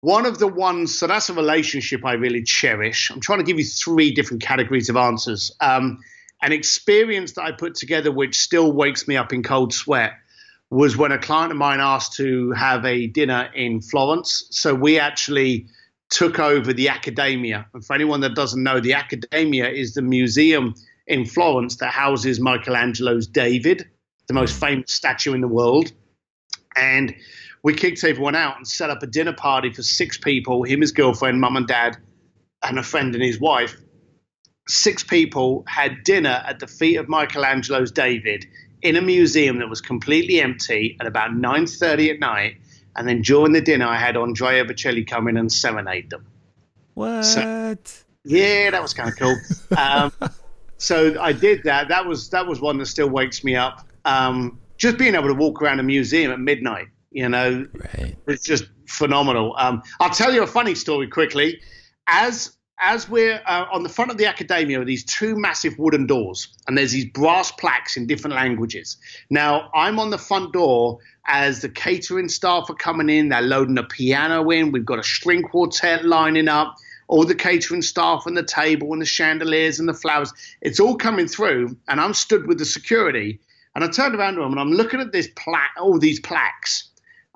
[0.00, 3.10] one of the ones, so that's a relationship I really cherish.
[3.10, 5.52] I'm trying to give you three different categories of answers.
[5.60, 5.98] Um,
[6.42, 10.12] an experience that I put together, which still wakes me up in cold sweat,
[10.70, 14.46] was when a client of mine asked to have a dinner in Florence.
[14.50, 15.66] So we actually
[16.10, 17.66] took over the Accademia.
[17.74, 20.74] And for anyone that doesn't know, the Accademia is the museum
[21.06, 23.88] in Florence that houses Michelangelo's David,
[24.26, 25.90] the most famous statue in the world.
[26.76, 27.14] And
[27.62, 30.92] we kicked everyone out and set up a dinner party for six people him, his
[30.92, 31.96] girlfriend, mum and dad,
[32.62, 33.76] and a friend and his wife
[34.68, 38.46] six people had dinner at the feet of Michelangelo's David
[38.82, 42.56] in a museum that was completely empty at about 9.30 at night.
[42.96, 46.26] And then during the dinner, I had Andrea Bocelli come in and serenade them.
[46.94, 47.22] What?
[47.24, 47.76] So,
[48.24, 49.36] yeah, that was kind of cool.
[49.78, 50.12] um,
[50.78, 51.88] so I did that.
[51.88, 53.86] That was that was one that still wakes me up.
[54.04, 58.16] Um, just being able to walk around a museum at midnight You know, Right.
[58.26, 59.54] it's just phenomenal.
[59.58, 61.60] Um, I'll tell you a funny story quickly.
[62.06, 66.06] As as we're uh, on the front of the Accademia, are these two massive wooden
[66.06, 68.96] doors, and there's these brass plaques in different languages.
[69.30, 73.28] Now, I'm on the front door as the catering staff are coming in.
[73.28, 74.72] They're loading a piano in.
[74.72, 76.76] We've got a string quartet lining up.
[77.08, 80.32] All the catering staff and the table and the chandeliers and the flowers.
[80.60, 83.40] It's all coming through, and I'm stood with the security.
[83.74, 86.88] And I turned around to them, and I'm looking at this plaque, all these plaques,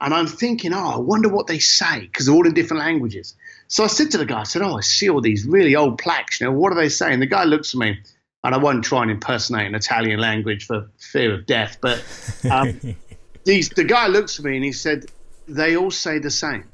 [0.03, 3.35] and I'm thinking, oh, I wonder what they say because they're all in different languages.
[3.73, 5.97] So I said to the guy, I said, oh, I see all these really old
[5.97, 6.43] plaques.
[6.43, 7.21] You know, what are they saying?
[7.21, 8.01] The guy looks at me,
[8.45, 12.05] and I won't try and impersonate an Italian language for fear of death, but
[12.51, 12.79] um,
[13.45, 15.07] these, the guy looks at me and he said,
[15.49, 16.69] they all say the same.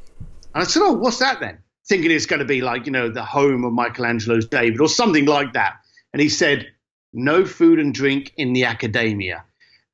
[0.53, 1.59] And I said, oh, what's that then?
[1.89, 5.27] Thinking it's going to be like, you know, the home of Michelangelo's David or something
[5.27, 5.75] like that.
[6.13, 6.67] And he said,
[7.13, 9.45] no food and drink in the Accademia.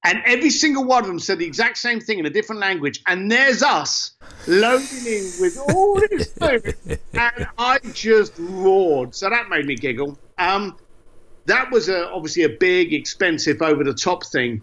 [0.04, 3.02] And every single one of them said the exact same thing in a different language.
[3.06, 4.12] And there's us
[4.46, 6.76] loading in with all this food.
[7.14, 9.14] And I just roared.
[9.14, 10.18] So that made me giggle.
[10.36, 10.76] Um,
[11.46, 14.60] that was a, obviously a big, expensive, over the top thing.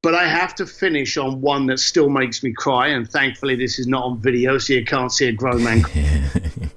[0.00, 2.88] But I have to finish on one that still makes me cry.
[2.88, 5.84] And thankfully, this is not on video, so you can't see a grown man.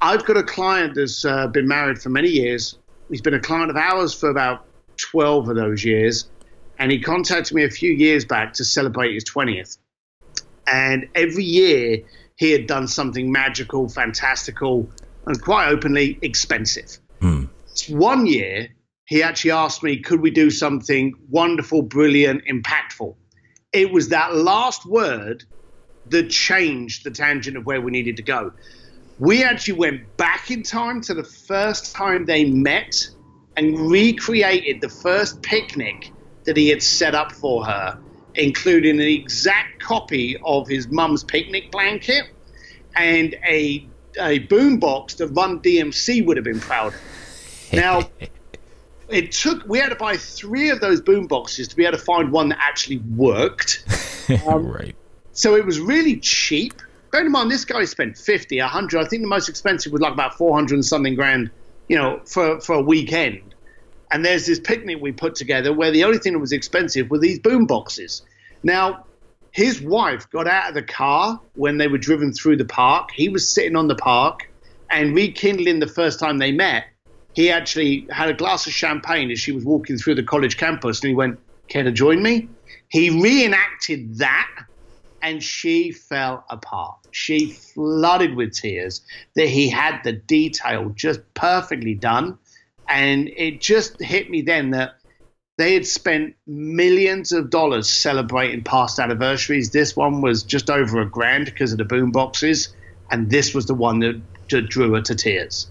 [0.00, 2.76] I've got a client that's uh, been married for many years.
[3.08, 4.64] He's been a client of ours for about
[4.96, 6.28] 12 of those years.
[6.78, 9.78] And he contacted me a few years back to celebrate his 20th.
[10.66, 12.02] And every year
[12.36, 14.90] he had done something magical, fantastical,
[15.26, 16.98] and quite openly expensive.
[17.20, 17.44] Hmm.
[17.88, 18.68] One year
[19.04, 23.14] he actually asked me, could we do something wonderful, brilliant, impactful?
[23.72, 25.44] It was that last word
[26.06, 28.52] that changed the tangent of where we needed to go.
[29.18, 33.08] We actually went back in time to the first time they met
[33.56, 36.10] and recreated the first picnic
[36.44, 37.98] that he had set up for her,
[38.34, 42.24] including an exact copy of his mum's picnic blanket
[42.96, 43.86] and a,
[44.18, 47.72] a boombox that Run DMC would have been proud of.
[47.72, 48.10] Now,
[49.08, 52.32] it took, we had to buy three of those boomboxes to be able to find
[52.32, 53.84] one that actually worked.
[54.46, 54.94] Um, right.
[55.32, 56.80] So it was really cheap.
[57.10, 58.98] Bear in mind, this guy spent 50, 100.
[58.98, 61.50] I think the most expensive was like about 400 and something grand,
[61.88, 63.51] you know, for, for a weekend.
[64.12, 67.18] And there's this picnic we put together where the only thing that was expensive were
[67.18, 68.22] these boom boxes.
[68.62, 69.06] Now,
[69.52, 73.10] his wife got out of the car when they were driven through the park.
[73.14, 74.50] He was sitting on the park
[74.90, 76.84] and rekindling the first time they met.
[77.34, 81.00] He actually had a glass of champagne as she was walking through the college campus
[81.00, 82.48] and he went, Care to join me?
[82.88, 84.50] He reenacted that
[85.22, 86.98] and she fell apart.
[87.12, 89.02] She flooded with tears
[89.36, 92.38] that he had the detail just perfectly done.
[92.92, 94.96] And it just hit me then that
[95.56, 99.70] they had spent millions of dollars celebrating past anniversaries.
[99.70, 102.68] This one was just over a grand because of the boom boxes.
[103.10, 105.70] And this was the one that, that drew her to tears.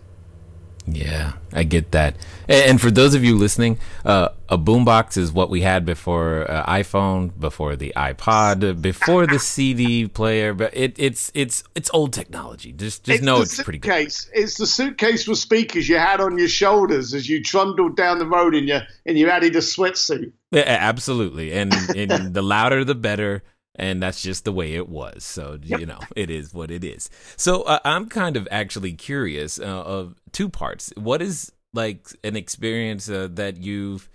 [0.87, 2.15] Yeah, I get that.
[2.47, 6.65] And, for those of you listening, uh, a boombox is what we had before uh,
[6.65, 10.53] iPhone, before the iPod, before the CD player.
[10.53, 12.71] But it, it's it's it's old technology.
[12.73, 14.07] Just just know the it's pretty good.
[14.33, 18.27] It's the suitcase with speakers you had on your shoulders as you trundled down the
[18.27, 20.31] road in your in your Adidas sweatsuit.
[20.51, 21.53] Yeah, absolutely.
[21.53, 23.43] And and the louder the better.
[23.81, 25.23] And that's just the way it was.
[25.23, 27.09] So you know, it is what it is.
[27.35, 30.93] So uh, I'm kind of actually curious uh, of two parts.
[30.95, 34.07] What is like an experience uh, that you've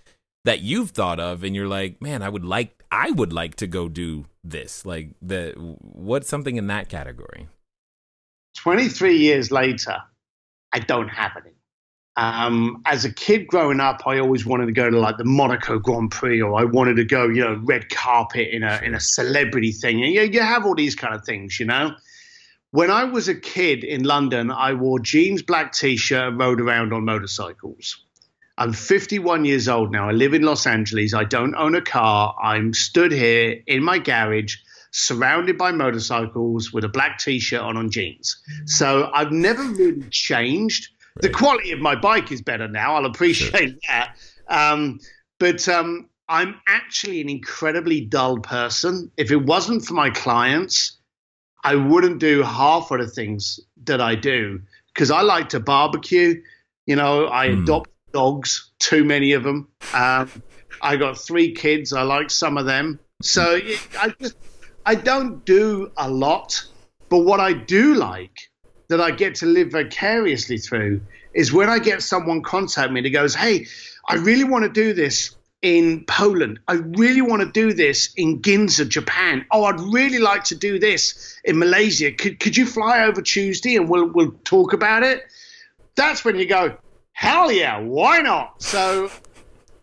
[0.44, 3.66] that you've thought of, and you're like, man, I would like, I would like to
[3.66, 4.87] go do this.
[4.87, 7.48] Like the what's something in that category?
[8.59, 9.96] 23 years later,
[10.72, 11.55] I don't have any.
[12.16, 15.79] Um, as a kid growing up, I always wanted to go to like the Monaco
[15.79, 19.00] Grand Prix, or I wanted to go, you know, red carpet in a in a
[19.00, 20.02] celebrity thing.
[20.02, 21.94] And you, you have all these kind of things, you know.
[22.70, 26.92] When I was a kid in London, I wore jeans, black t-shirt, and rode around
[26.92, 28.02] on motorcycles.
[28.59, 30.09] I'm 51 years old now.
[30.09, 31.12] I live in Los Angeles.
[31.12, 32.35] I don't own a car.
[32.42, 34.57] I'm stood here in my garage,
[34.90, 38.37] surrounded by motorcycles with a black t-shirt on on jeans.
[38.64, 40.88] So I've never really changed.
[41.20, 42.96] The quality of my bike is better now.
[42.96, 44.16] I'll appreciate that.
[44.48, 45.00] Um,
[45.38, 49.11] but um, I'm actually an incredibly dull person.
[49.16, 50.98] If it wasn't for my clients,
[51.64, 54.61] I wouldn't do half of the things that I do
[54.94, 56.40] because I like to barbecue.
[56.87, 59.68] You know, I adopt dogs, too many of them.
[59.92, 60.31] Um,
[60.81, 61.92] I got three kids.
[61.92, 63.00] I like some of them.
[63.22, 63.59] So
[63.98, 64.37] I just
[64.85, 66.64] I don't do a lot,
[67.09, 68.38] but what I do like
[68.88, 71.01] that I get to live vicariously through
[71.35, 73.66] is when I get someone contact me that goes, "Hey,
[74.09, 75.37] I really want to do this.
[75.62, 76.61] in Poland.
[76.68, 79.44] I really want to do this in Ginza, Japan.
[79.51, 82.12] Oh, I'd really like to do this in Malaysia.
[82.12, 85.25] Could, could you fly over Tuesday and we'll, we'll talk about it?
[85.96, 86.77] That's when you go,
[87.12, 88.62] hell yeah, why not?
[88.62, 89.11] So,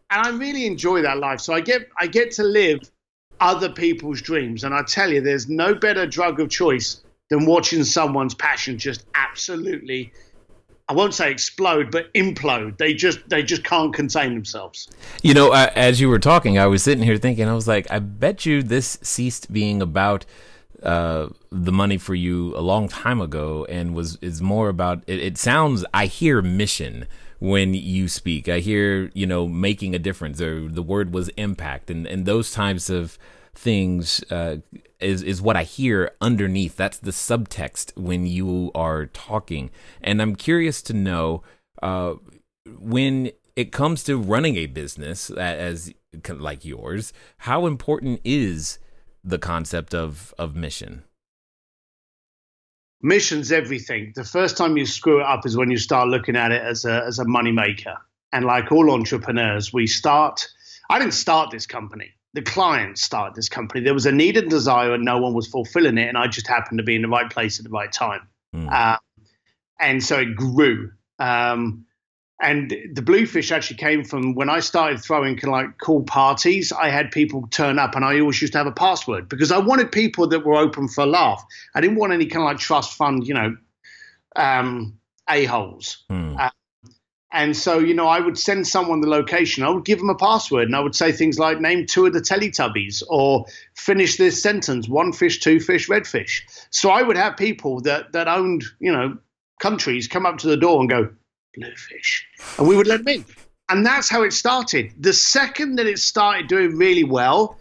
[0.09, 1.41] and I really enjoy that life.
[1.41, 2.79] So I get, I get to live
[3.41, 4.63] other people's dreams.
[4.63, 9.05] And I tell you, there's no better drug of choice than watching someone's passion just
[9.15, 10.13] absolutely
[10.89, 12.77] I won't say explode, but implode.
[12.77, 14.89] They just they just can't contain themselves.
[15.21, 17.89] You know, uh, as you were talking, I was sitting here thinking, I was like,
[17.89, 20.25] I bet you this ceased being about
[20.83, 25.03] uh, the money for you a long time ago, and was is more about.
[25.07, 25.85] It, it sounds.
[25.93, 27.07] I hear mission
[27.39, 28.49] when you speak.
[28.49, 32.51] I hear you know making a difference, or the word was impact, and and those
[32.51, 33.17] types of
[33.55, 34.57] things uh,
[34.99, 36.75] is is what I hear underneath.
[36.75, 39.69] That's the subtext when you are talking,
[40.01, 41.43] and I'm curious to know
[41.81, 42.15] uh,
[42.79, 45.93] when it comes to running a business as
[46.29, 48.79] like yours, how important is
[49.23, 51.03] the concept of of mission?
[53.01, 54.13] Mission's everything.
[54.15, 56.85] The first time you screw it up is when you start looking at it as
[56.85, 57.97] a as a money maker.
[58.31, 60.47] And like all entrepreneurs, we start.
[60.89, 63.83] I didn't start this company the client started this company.
[63.83, 66.07] There was a need and desire, and no one was fulfilling it.
[66.07, 68.27] And I just happened to be in the right place at the right time.
[68.55, 68.71] Mm.
[68.71, 68.97] Uh,
[69.79, 70.91] and so it grew.
[71.19, 71.85] Um,
[72.41, 76.71] and the bluefish actually came from when I started throwing like cool parties.
[76.71, 79.59] I had people turn up, and I always used to have a password because I
[79.59, 81.43] wanted people that were open for a laugh.
[81.75, 83.55] I didn't want any kind of like trust fund, you know,
[84.35, 84.97] um,
[85.29, 86.03] a holes.
[86.11, 86.39] Mm.
[86.39, 86.49] Uh,
[87.33, 89.63] and so, you know, I would send someone the location.
[89.63, 92.13] I would give them a password and I would say things like name two of
[92.13, 96.45] the Teletubbies or finish this sentence one fish, two fish, red fish.
[96.69, 99.17] So I would have people that, that owned, you know,
[99.59, 101.09] countries come up to the door and go,
[101.55, 102.27] bluefish.
[102.59, 103.25] And we would let them in.
[103.67, 104.91] And that's how it started.
[104.99, 107.57] The second that it started doing really well,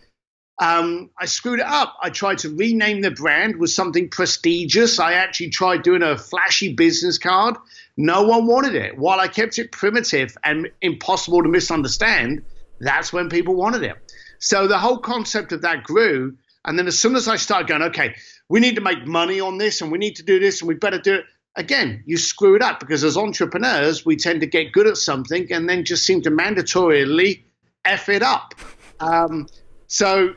[0.61, 1.97] um, I screwed it up.
[2.03, 5.01] I tried to rename the brand with something prestigious.
[5.01, 7.57] I actually tried doing a flashy business card.
[7.97, 8.97] No one wanted it.
[8.97, 12.43] While I kept it primitive and impossible to misunderstand,
[12.81, 13.97] that's when people wanted it.
[14.39, 16.37] So the whole concept of that grew.
[16.65, 18.15] And then as soon as I started going, okay,
[18.49, 20.75] we need to make money on this and we need to do this and we
[20.75, 21.25] better do it.
[21.55, 25.53] Again, you screw it up because as entrepreneurs, we tend to get good at something
[25.53, 27.43] and then just seem to mandatorily
[27.85, 28.55] F it up.
[29.01, 29.49] Um,
[29.87, 30.35] so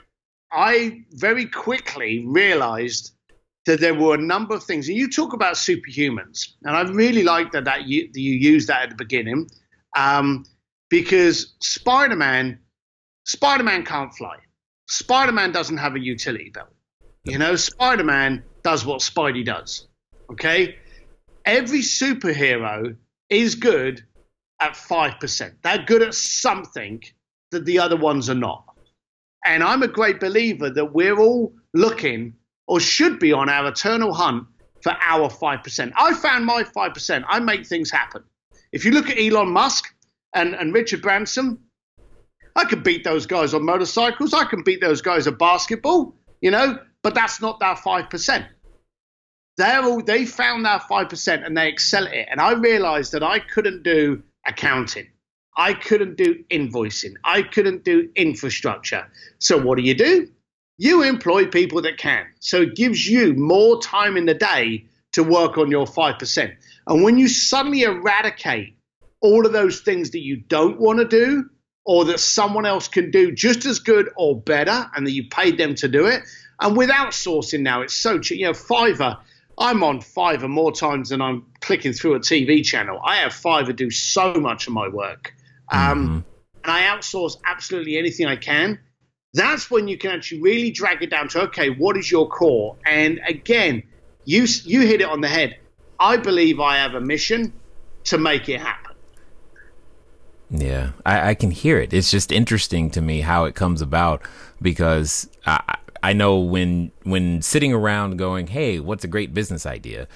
[0.52, 3.15] I very quickly realized
[3.66, 4.88] that there were a number of things.
[4.88, 8.68] And you talk about superhumans, and I really like that that you, that you used
[8.70, 9.50] that at the beginning,
[9.96, 10.46] um,
[10.90, 12.60] because Spider-Man,
[13.26, 14.38] Spider-Man can't fly.
[14.88, 16.70] Spider-Man doesn't have a utility belt.
[17.24, 19.88] You know, Spider-Man does what Spidey does.
[20.32, 20.76] Okay,
[21.46, 22.96] every superhero
[23.30, 24.04] is good
[24.60, 25.56] at five percent.
[25.64, 27.02] They're good at something
[27.52, 28.64] that the other ones are not.
[29.44, 32.34] And I'm a great believer that we're all looking
[32.68, 34.48] or should be on our eternal hunt
[34.82, 35.92] for our 5%.
[35.96, 37.24] I found my 5%.
[37.28, 38.24] I make things happen.
[38.72, 39.86] If you look at Elon Musk
[40.34, 41.60] and, and Richard Branson,
[42.56, 44.34] I can beat those guys on motorcycles.
[44.34, 48.48] I can beat those guys at basketball, you know, but that's not that 5%.
[49.58, 52.28] They're all, they found that 5% and they excel at it.
[52.30, 55.08] And I realized that I couldn't do accounting.
[55.58, 57.14] I couldn't do invoicing.
[57.24, 59.08] I couldn't do infrastructure.
[59.40, 60.30] So what do you do?
[60.78, 62.26] You employ people that can.
[62.40, 66.56] So it gives you more time in the day to work on your 5%.
[66.88, 68.78] And when you suddenly eradicate
[69.22, 71.50] all of those things that you don't want to do
[71.86, 75.58] or that someone else can do just as good or better and that you paid
[75.58, 76.24] them to do it,
[76.60, 78.40] and with outsourcing now, it's so cheap.
[78.40, 79.20] You know, Fiverr,
[79.58, 83.00] I'm on Fiverr more times than I'm clicking through a TV channel.
[83.04, 85.34] I have Fiverr do so much of my work.
[85.72, 86.20] Um, mm-hmm.
[86.64, 88.80] And I outsource absolutely anything I can
[89.36, 92.78] that's when you can actually really drag it down to okay, what is your core?
[92.86, 93.84] And again,
[94.24, 95.60] you you hit it on the head.
[96.00, 97.54] I believe I have a mission
[98.06, 98.96] to make it happen.
[100.50, 101.94] Yeah, I, I can hear it.
[101.94, 104.22] It's just interesting to me how it comes about
[104.62, 110.08] because I, I know when when sitting around going, "Hey, what's a great business idea?"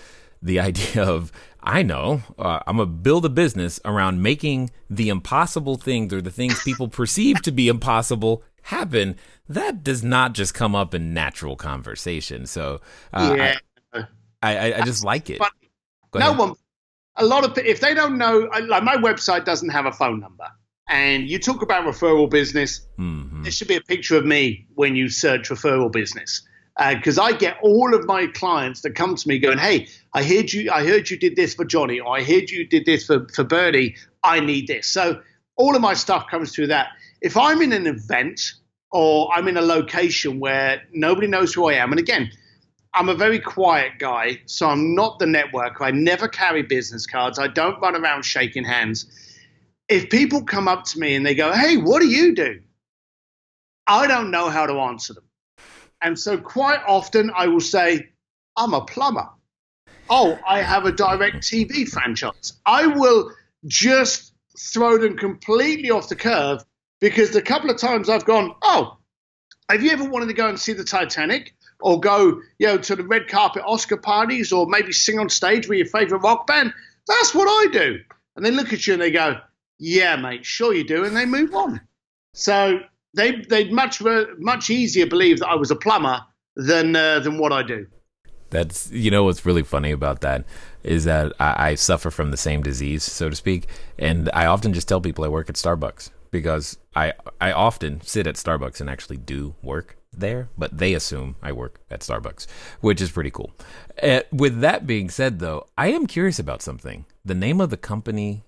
[0.42, 1.32] The idea of
[1.62, 6.32] I know uh, I'm gonna build a business around making the impossible things or the
[6.32, 9.16] things people perceive to be impossible happen,
[9.48, 12.46] that does not just come up in natural conversation.
[12.46, 12.82] So
[13.14, 13.56] uh, yeah.
[14.42, 15.42] I, I, I, just like it.
[16.16, 16.54] no one,
[17.18, 20.46] a lot of if they don't know, like my website doesn't have a phone number.
[20.88, 22.88] And you talk about referral business.
[22.98, 23.44] Mm-hmm.
[23.44, 26.42] There should be a picture of me when you search referral business
[26.94, 30.24] because uh, I get all of my clients that come to me going, "Hey, I
[30.24, 30.72] heard you.
[30.72, 33.44] I heard you did this for Johnny, or I heard you did this for for
[33.44, 33.96] Bernie.
[34.24, 35.22] I need this." So
[35.58, 36.90] all of my stuff comes through that.
[37.22, 38.54] If I'm in an event
[38.92, 42.32] or I'm in a location where nobody knows who I am, and again,
[42.94, 45.82] I'm a very quiet guy, so I'm not the networker.
[45.82, 47.38] I never carry business cards.
[47.38, 49.06] I don't run around shaking hands.
[49.90, 52.62] If people come up to me and they go, Hey, what do you do?
[53.86, 55.24] I don't know how to answer them.
[56.02, 58.10] And so quite often I will say,
[58.56, 59.30] I'm a plumber.
[60.10, 62.54] Oh, I have a DirecTV franchise.
[62.66, 63.32] I will
[63.66, 66.64] just throw them completely off the curve
[67.00, 68.98] because the couple of times I've gone, Oh,
[69.70, 71.54] have you ever wanted to go and see the Titanic?
[71.82, 75.68] or go, you know, to the red carpet Oscar parties or maybe sing on stage
[75.68, 76.74] with your favorite rock band.
[77.08, 78.00] That's what I do.
[78.36, 79.40] And they look at you and they go,
[79.80, 81.06] yeah, mate, sure you do.
[81.06, 81.82] And they move on.
[82.34, 82.80] So
[83.14, 84.02] they, they'd much,
[84.38, 86.22] much easier believe that I was a plumber
[86.56, 87.88] than, uh, than what I do.
[88.50, 90.46] That's, you know, what's really funny about that
[90.84, 93.68] is that I, I suffer from the same disease, so to speak.
[93.98, 98.28] And I often just tell people I work at Starbucks because I, I often sit
[98.28, 102.48] at Starbucks and actually do work there, but they assume I work at Starbucks,
[102.82, 103.52] which is pretty cool.
[104.02, 107.06] Uh, with that being said, though, I am curious about something.
[107.24, 108.44] The name of the company,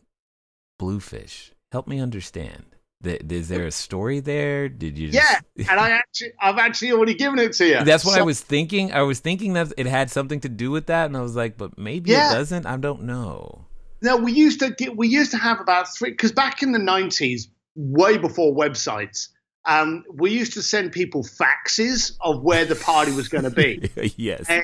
[0.80, 1.52] Bluefish.
[1.72, 2.71] Help me understand.
[3.04, 4.70] Is there a story there?
[4.70, 5.12] Did you?
[5.12, 5.44] Just...
[5.56, 7.84] Yeah, and I actually, I've actually already given it to you.
[7.84, 8.20] That's what so...
[8.20, 8.92] I was thinking.
[8.92, 11.58] I was thinking that it had something to do with that, and I was like,
[11.58, 12.32] but maybe yeah.
[12.32, 12.66] it doesn't.
[12.66, 13.66] I don't know.
[14.02, 16.80] No, we used to get, we used to have about three because back in the
[16.80, 19.30] nineties, way before websites,
[19.66, 23.90] um, we used to send people faxes of where the party was going to be.
[24.18, 24.46] yes.
[24.50, 24.64] And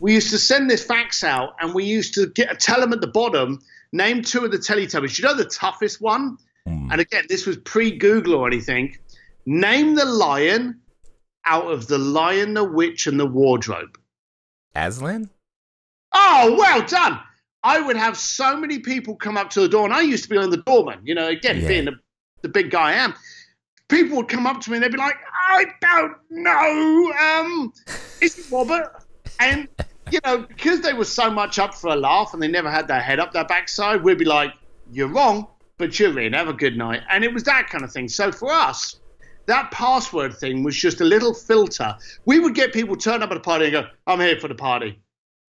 [0.00, 3.00] we used to send this fax out, and we used to get tell them at
[3.00, 3.60] the bottom,
[3.92, 5.18] name two of the Teletubbies.
[5.18, 6.38] You know the toughest one?
[6.68, 6.92] Mm.
[6.92, 8.96] And again, this was pre-Google or anything.
[9.46, 10.80] Name the lion
[11.44, 13.98] out of the Lion, the Witch, and the Wardrobe.
[14.74, 15.28] Aslan.
[16.12, 17.20] Oh, well done.
[17.62, 20.30] I would have so many people come up to the door, and I used to
[20.30, 21.00] be on the doorman.
[21.04, 21.68] You know, again, yeah.
[21.68, 21.92] being the,
[22.40, 23.14] the big guy I am
[23.88, 27.12] people would come up to me and they'd be like, I don't know.
[27.12, 27.72] Um,
[28.20, 29.04] is it Robert?
[29.40, 29.68] And,
[30.10, 32.88] you know, because they were so much up for a laugh and they never had
[32.88, 34.52] their head up their backside, we'd be like,
[34.92, 35.48] you're wrong,
[35.84, 36.32] but you're in.
[36.32, 37.02] Have a good night.
[37.10, 38.08] And it was that kind of thing.
[38.08, 39.00] So for us,
[39.46, 41.94] that password thing was just a little filter.
[42.24, 44.54] We would get people turn up at a party and go, I'm here for the
[44.54, 44.98] party.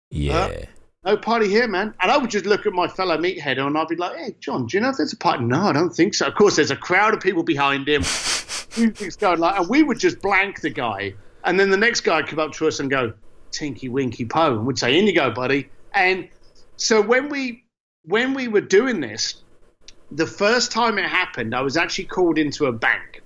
[0.09, 0.35] Yeah.
[0.35, 0.65] Uh,
[1.05, 1.93] no party here, man.
[2.01, 4.65] And I would just look at my fellow meathead and I'd be like, hey, John,
[4.65, 5.45] do you know if there's a party?
[5.45, 6.27] No, I don't think so.
[6.27, 8.03] Of course, there's a crowd of people behind him.
[9.19, 11.13] Going like, and we would just blank the guy.
[11.45, 13.13] And then the next guy would come up to us and go,
[13.51, 15.69] Tinky Winky Po, and we'd say, in you go, buddy.
[15.93, 16.27] And
[16.75, 17.63] so when we
[18.03, 19.41] when we were doing this,
[20.11, 23.21] the first time it happened, I was actually called into a bank.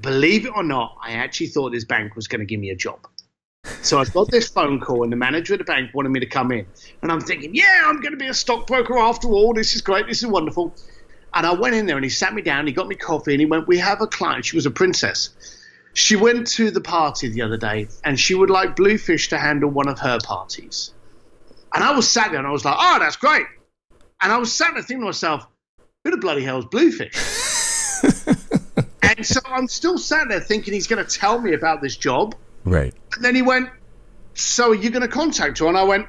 [0.00, 2.76] Believe it or not, I actually thought this bank was going to give me a
[2.76, 3.06] job.
[3.82, 6.26] So I got this phone call, and the manager of the bank wanted me to
[6.26, 6.66] come in.
[7.02, 9.54] And I'm thinking, yeah, I'm going to be a stockbroker after all.
[9.54, 10.06] This is great.
[10.06, 10.74] This is wonderful.
[11.32, 12.66] And I went in there, and he sat me down.
[12.66, 14.44] He got me coffee, and he went, "We have a client.
[14.44, 15.30] She was a princess.
[15.92, 19.70] She went to the party the other day, and she would like Bluefish to handle
[19.70, 20.92] one of her parties."
[21.74, 23.46] And I was sat there, and I was like, "Oh, that's great."
[24.20, 25.46] And I was sat there thinking to myself,
[26.04, 27.14] "Who the bloody hell is Bluefish?"
[29.02, 32.34] and so I'm still sat there thinking he's going to tell me about this job
[32.64, 32.94] Right.
[33.14, 33.68] And then he went,
[34.34, 36.06] "So are you going to contact her?" And I went,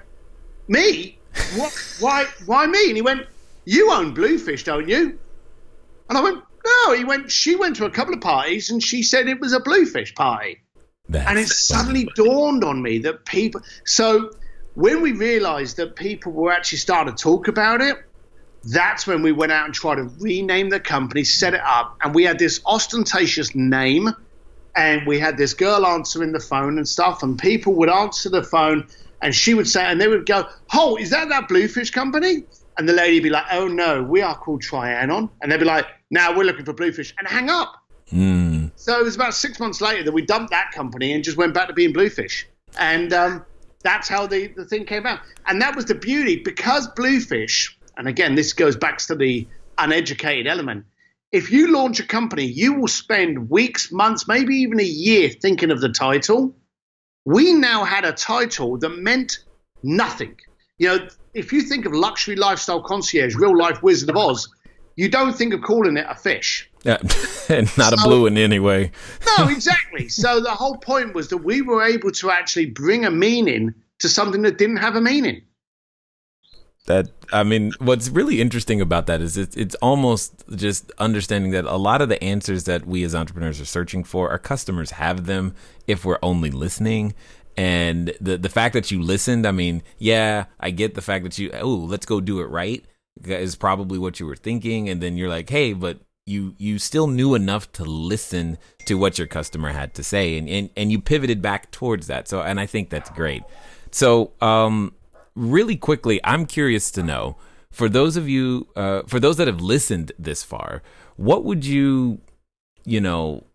[0.67, 1.17] "Me?
[1.55, 1.95] What?
[1.99, 2.25] why?
[2.45, 3.27] Why me?" And he went,
[3.65, 5.19] "You own Bluefish, don't you?"
[6.09, 9.03] And I went, "No." He went, "She went to a couple of parties and she
[9.03, 10.61] said it was a Bluefish party."
[11.09, 13.61] That's and it suddenly dawned on me that people.
[13.83, 14.31] So
[14.73, 17.97] when we realised that people were actually starting to talk about it,
[18.65, 22.15] that's when we went out and tried to rename the company, set it up, and
[22.15, 24.09] we had this ostentatious name
[24.75, 28.43] and we had this girl answering the phone and stuff, and people would answer the
[28.43, 28.87] phone,
[29.21, 32.43] and she would say, and they would go, "Oh, is that that Bluefish company?"
[32.77, 35.65] And the lady would be like, "Oh no, we are called Trianon," and they'd be
[35.65, 37.73] like, "Now we're looking for Bluefish," and hang up.
[38.11, 38.71] Mm.
[38.75, 41.53] So it was about six months later that we dumped that company and just went
[41.53, 42.47] back to being Bluefish,
[42.77, 43.45] and um,
[43.81, 45.21] that's how the the thing came out.
[45.47, 50.47] And that was the beauty because Bluefish, and again, this goes back to the uneducated
[50.47, 50.85] element
[51.35, 55.69] if you launch a company, you will spend weeks, months, maybe even a year thinking
[55.69, 56.55] of the title.
[57.25, 59.39] We now had a title that meant
[59.83, 60.37] nothing.
[60.77, 64.47] You know, if you think of luxury lifestyle concierge, real life Wizard of Oz,
[64.95, 66.69] you don't think of calling it a fish.
[66.83, 66.99] Yeah,
[67.49, 68.91] and not so, a blue one anyway.
[69.37, 70.07] no, exactly.
[70.07, 74.07] So the whole point was that we were able to actually bring a meaning to
[74.07, 75.41] something that didn't have a meaning
[76.85, 81.65] that i mean what's really interesting about that is it's, it's almost just understanding that
[81.65, 85.25] a lot of the answers that we as entrepreneurs are searching for our customers have
[85.25, 85.53] them
[85.87, 87.13] if we're only listening
[87.57, 91.37] and the the fact that you listened i mean yeah i get the fact that
[91.37, 92.85] you oh let's go do it right
[93.23, 97.07] is probably what you were thinking and then you're like hey but you you still
[97.07, 100.99] knew enough to listen to what your customer had to say and, and, and you
[100.99, 102.27] pivoted back towards that.
[102.27, 103.43] So and I think that's great.
[103.91, 104.93] So um
[105.35, 107.37] really quickly, I'm curious to know
[107.71, 110.81] for those of you uh, for those that have listened this far,
[111.17, 112.21] what would you
[112.85, 113.45] you know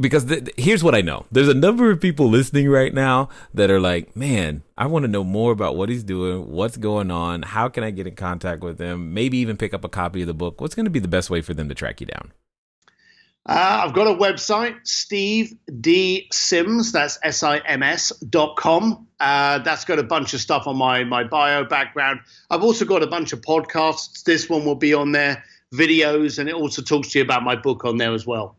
[0.00, 0.26] because
[0.56, 1.26] here's what I know.
[1.30, 5.10] There's a number of people listening right now that are like, "Man, I want to
[5.10, 8.62] know more about what he's doing, what's going on, how can I get in contact
[8.62, 10.60] with him, maybe even pick up a copy of the book.
[10.60, 12.32] What's going to be the best way for them to track you down?"
[13.46, 16.92] Uh, I've got a website, Steve D Sims.
[16.92, 19.06] That's S I M S dot com.
[19.18, 22.20] Uh, that's got a bunch of stuff on my my bio background.
[22.50, 24.24] I've also got a bunch of podcasts.
[24.24, 25.42] This one will be on there,
[25.74, 28.56] videos, and it also talks to you about my book on there as well.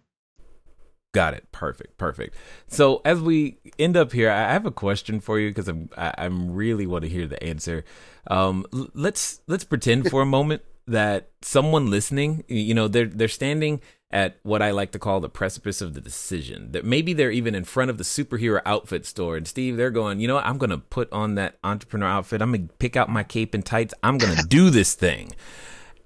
[1.13, 1.51] Got it.
[1.51, 1.97] Perfect.
[1.97, 2.35] Perfect.
[2.67, 6.53] So as we end up here, I have a question for you because I'm I'm
[6.53, 7.83] really want to hear the answer.
[8.27, 13.81] Um, let's let's pretend for a moment that someone listening, you know, they're they're standing
[14.11, 16.71] at what I like to call the precipice of the decision.
[16.71, 20.19] That maybe they're even in front of the superhero outfit store, and Steve, they're going,
[20.19, 20.45] you know what?
[20.45, 22.41] I'm gonna put on that entrepreneur outfit.
[22.41, 23.93] I'm gonna pick out my cape and tights.
[24.03, 25.31] I'm gonna do this thing.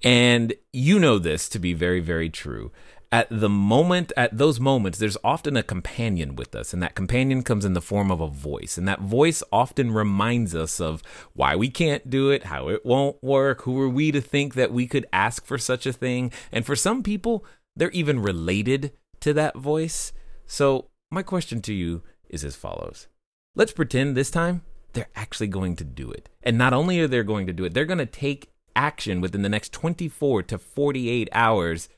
[0.04, 2.70] And you know this to be very, very true
[3.12, 7.42] at the moment, at those moments, there's often a companion with us, and that companion
[7.42, 8.76] comes in the form of a voice.
[8.76, 11.02] And that voice often reminds us of
[11.32, 14.72] why we can't do it, how it won't work, who are we to think that
[14.72, 16.32] we could ask for such a thing.
[16.50, 17.44] And for some people,
[17.76, 20.12] they're even related to that voice.
[20.46, 23.06] So, my question to you is as follows
[23.54, 24.62] Let's pretend this time
[24.92, 26.28] they're actually going to do it.
[26.42, 29.42] And not only are they going to do it, they're going to take action within
[29.42, 31.88] the next 24 to 48 hours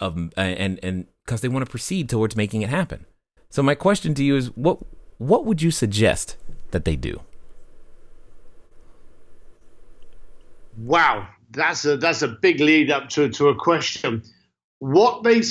[0.00, 3.06] of uh, and and because they want to proceed towards making it happen.
[3.48, 4.78] So my question to you is what
[5.18, 6.36] what would you suggest
[6.72, 7.20] that they do?
[10.76, 14.22] Wow, that's a that's a big lead up to to a question.
[14.78, 15.42] What they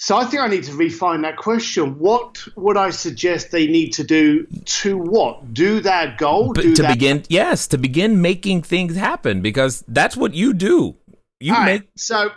[0.00, 1.98] so I think I need to refine that question.
[1.98, 5.52] What would I suggest they need to do to what?
[5.52, 6.52] Do that goal?
[6.52, 10.96] Do to that- begin, yes, to begin making things happen because that's what you do.
[11.40, 12.30] You All make right, so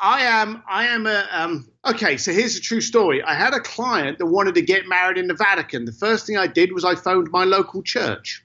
[0.00, 3.22] I am I am a um okay, so here's a true story.
[3.22, 5.84] I had a client that wanted to get married in the Vatican.
[5.84, 8.42] The first thing I did was I phoned my local church.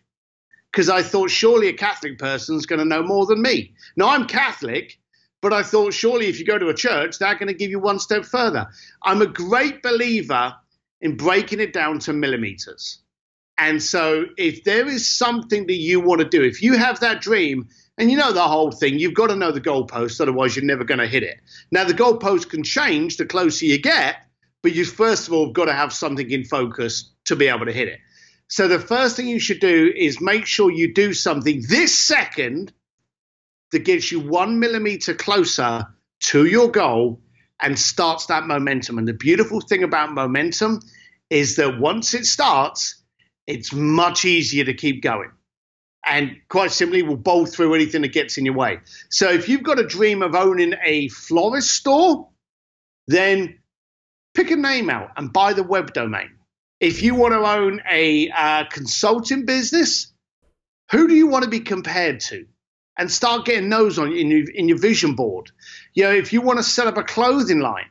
[0.71, 3.73] Because I thought surely a Catholic person's going to know more than me.
[3.97, 4.97] Now I'm Catholic,
[5.41, 7.79] but I thought surely if you go to a church, they're going to give you
[7.79, 8.67] one step further.
[9.03, 10.55] I'm a great believer
[11.01, 12.99] in breaking it down to millimeters.
[13.57, 17.21] And so if there is something that you want to do, if you have that
[17.21, 17.67] dream,
[17.97, 20.83] and you know the whole thing, you've got to know the goalpost, otherwise you're never
[20.83, 21.39] going to hit it.
[21.71, 24.15] Now the goalpost can change the closer you get,
[24.63, 27.71] but you first of all got to have something in focus to be able to
[27.71, 27.99] hit it.
[28.47, 32.73] So the first thing you should do is make sure you do something this second
[33.71, 35.87] that gets you one millimeter closer
[36.21, 37.21] to your goal
[37.61, 38.97] and starts that momentum.
[38.97, 40.81] And the beautiful thing about momentum
[41.29, 43.01] is that once it starts,
[43.47, 45.31] it's much easier to keep going.
[46.05, 48.79] And quite simply, will bowl through anything that gets in your way.
[49.09, 52.29] So if you've got a dream of owning a florist store,
[53.07, 53.59] then
[54.33, 56.31] pick a name out and buy the web domain.
[56.79, 60.11] If you want to own a uh, consulting business,
[60.89, 62.47] who do you want to be compared to?
[62.97, 65.49] And start getting those on in your, in your vision board.
[65.93, 67.89] You know, if you want to set up a clothing line,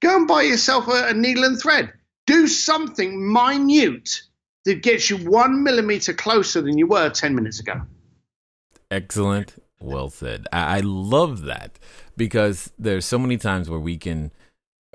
[0.00, 1.92] go and buy yourself a, a needle and thread.
[2.26, 4.22] Do something minute
[4.64, 7.82] that gets you one millimeter closer than you were 10 minutes ago.
[8.90, 9.60] Excellent.
[9.80, 10.46] Well said.
[10.52, 11.78] I, I love that
[12.16, 14.30] because there's so many times where we can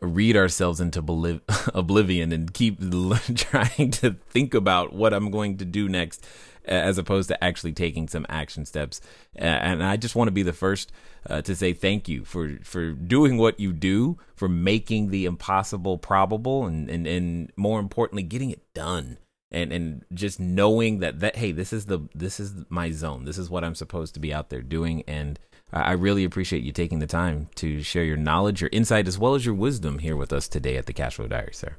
[0.02, 1.00] read ourselves into
[1.74, 2.80] oblivion and keep
[3.36, 6.26] trying to think about what I'm going to do next
[6.68, 9.02] as opposed to actually taking some action steps.
[9.36, 10.92] And I just want to be the first
[11.30, 15.98] uh, to say thank you for, for doing what you do, for making the impossible
[15.98, 19.18] probable, and, and, and more importantly, getting it done.
[19.50, 23.24] And and just knowing that that hey, this is the this is my zone.
[23.24, 25.04] This is what I'm supposed to be out there doing.
[25.08, 25.40] And
[25.72, 29.36] I really appreciate you taking the time to share your knowledge, your insight, as well
[29.36, 31.78] as your wisdom here with us today at the Cashflow Diary, sir.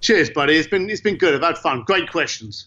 [0.00, 0.54] Cheers, buddy.
[0.54, 1.34] It's been it's been good.
[1.34, 1.82] I've had fun.
[1.82, 2.66] Great questions.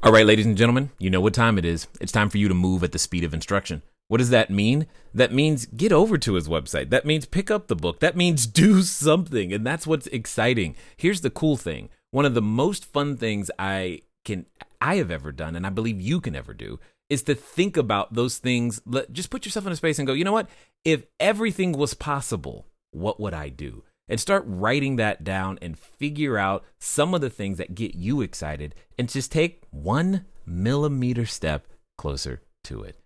[0.00, 1.88] All right, ladies and gentlemen, you know what time it is.
[2.00, 3.82] It's time for you to move at the speed of instruction.
[4.06, 4.86] What does that mean?
[5.12, 6.90] That means get over to his website.
[6.90, 7.98] That means pick up the book.
[7.98, 9.52] That means do something.
[9.52, 10.76] And that's what's exciting.
[10.96, 11.88] Here's the cool thing.
[12.12, 14.46] One of the most fun things I can
[14.80, 16.78] I have ever done and I believe you can ever do
[17.10, 18.80] is to think about those things.
[18.86, 20.48] Let, just put yourself in a space and go, "You know what?
[20.84, 26.38] If everything was possible, what would I do?" And start writing that down and figure
[26.38, 31.66] out some of the things that get you excited and just take one millimeter step
[31.96, 32.96] closer to it.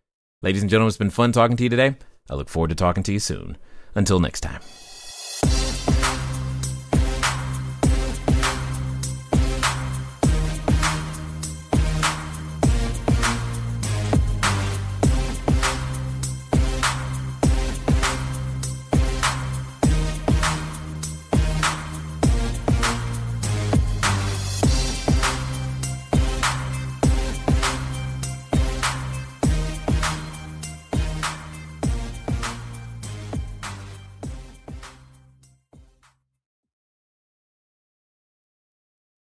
[0.42, 1.96] Ladies and gentlemen, it's been fun talking to you today.
[2.30, 3.57] I look forward to talking to you soon.
[3.94, 4.61] Until next time.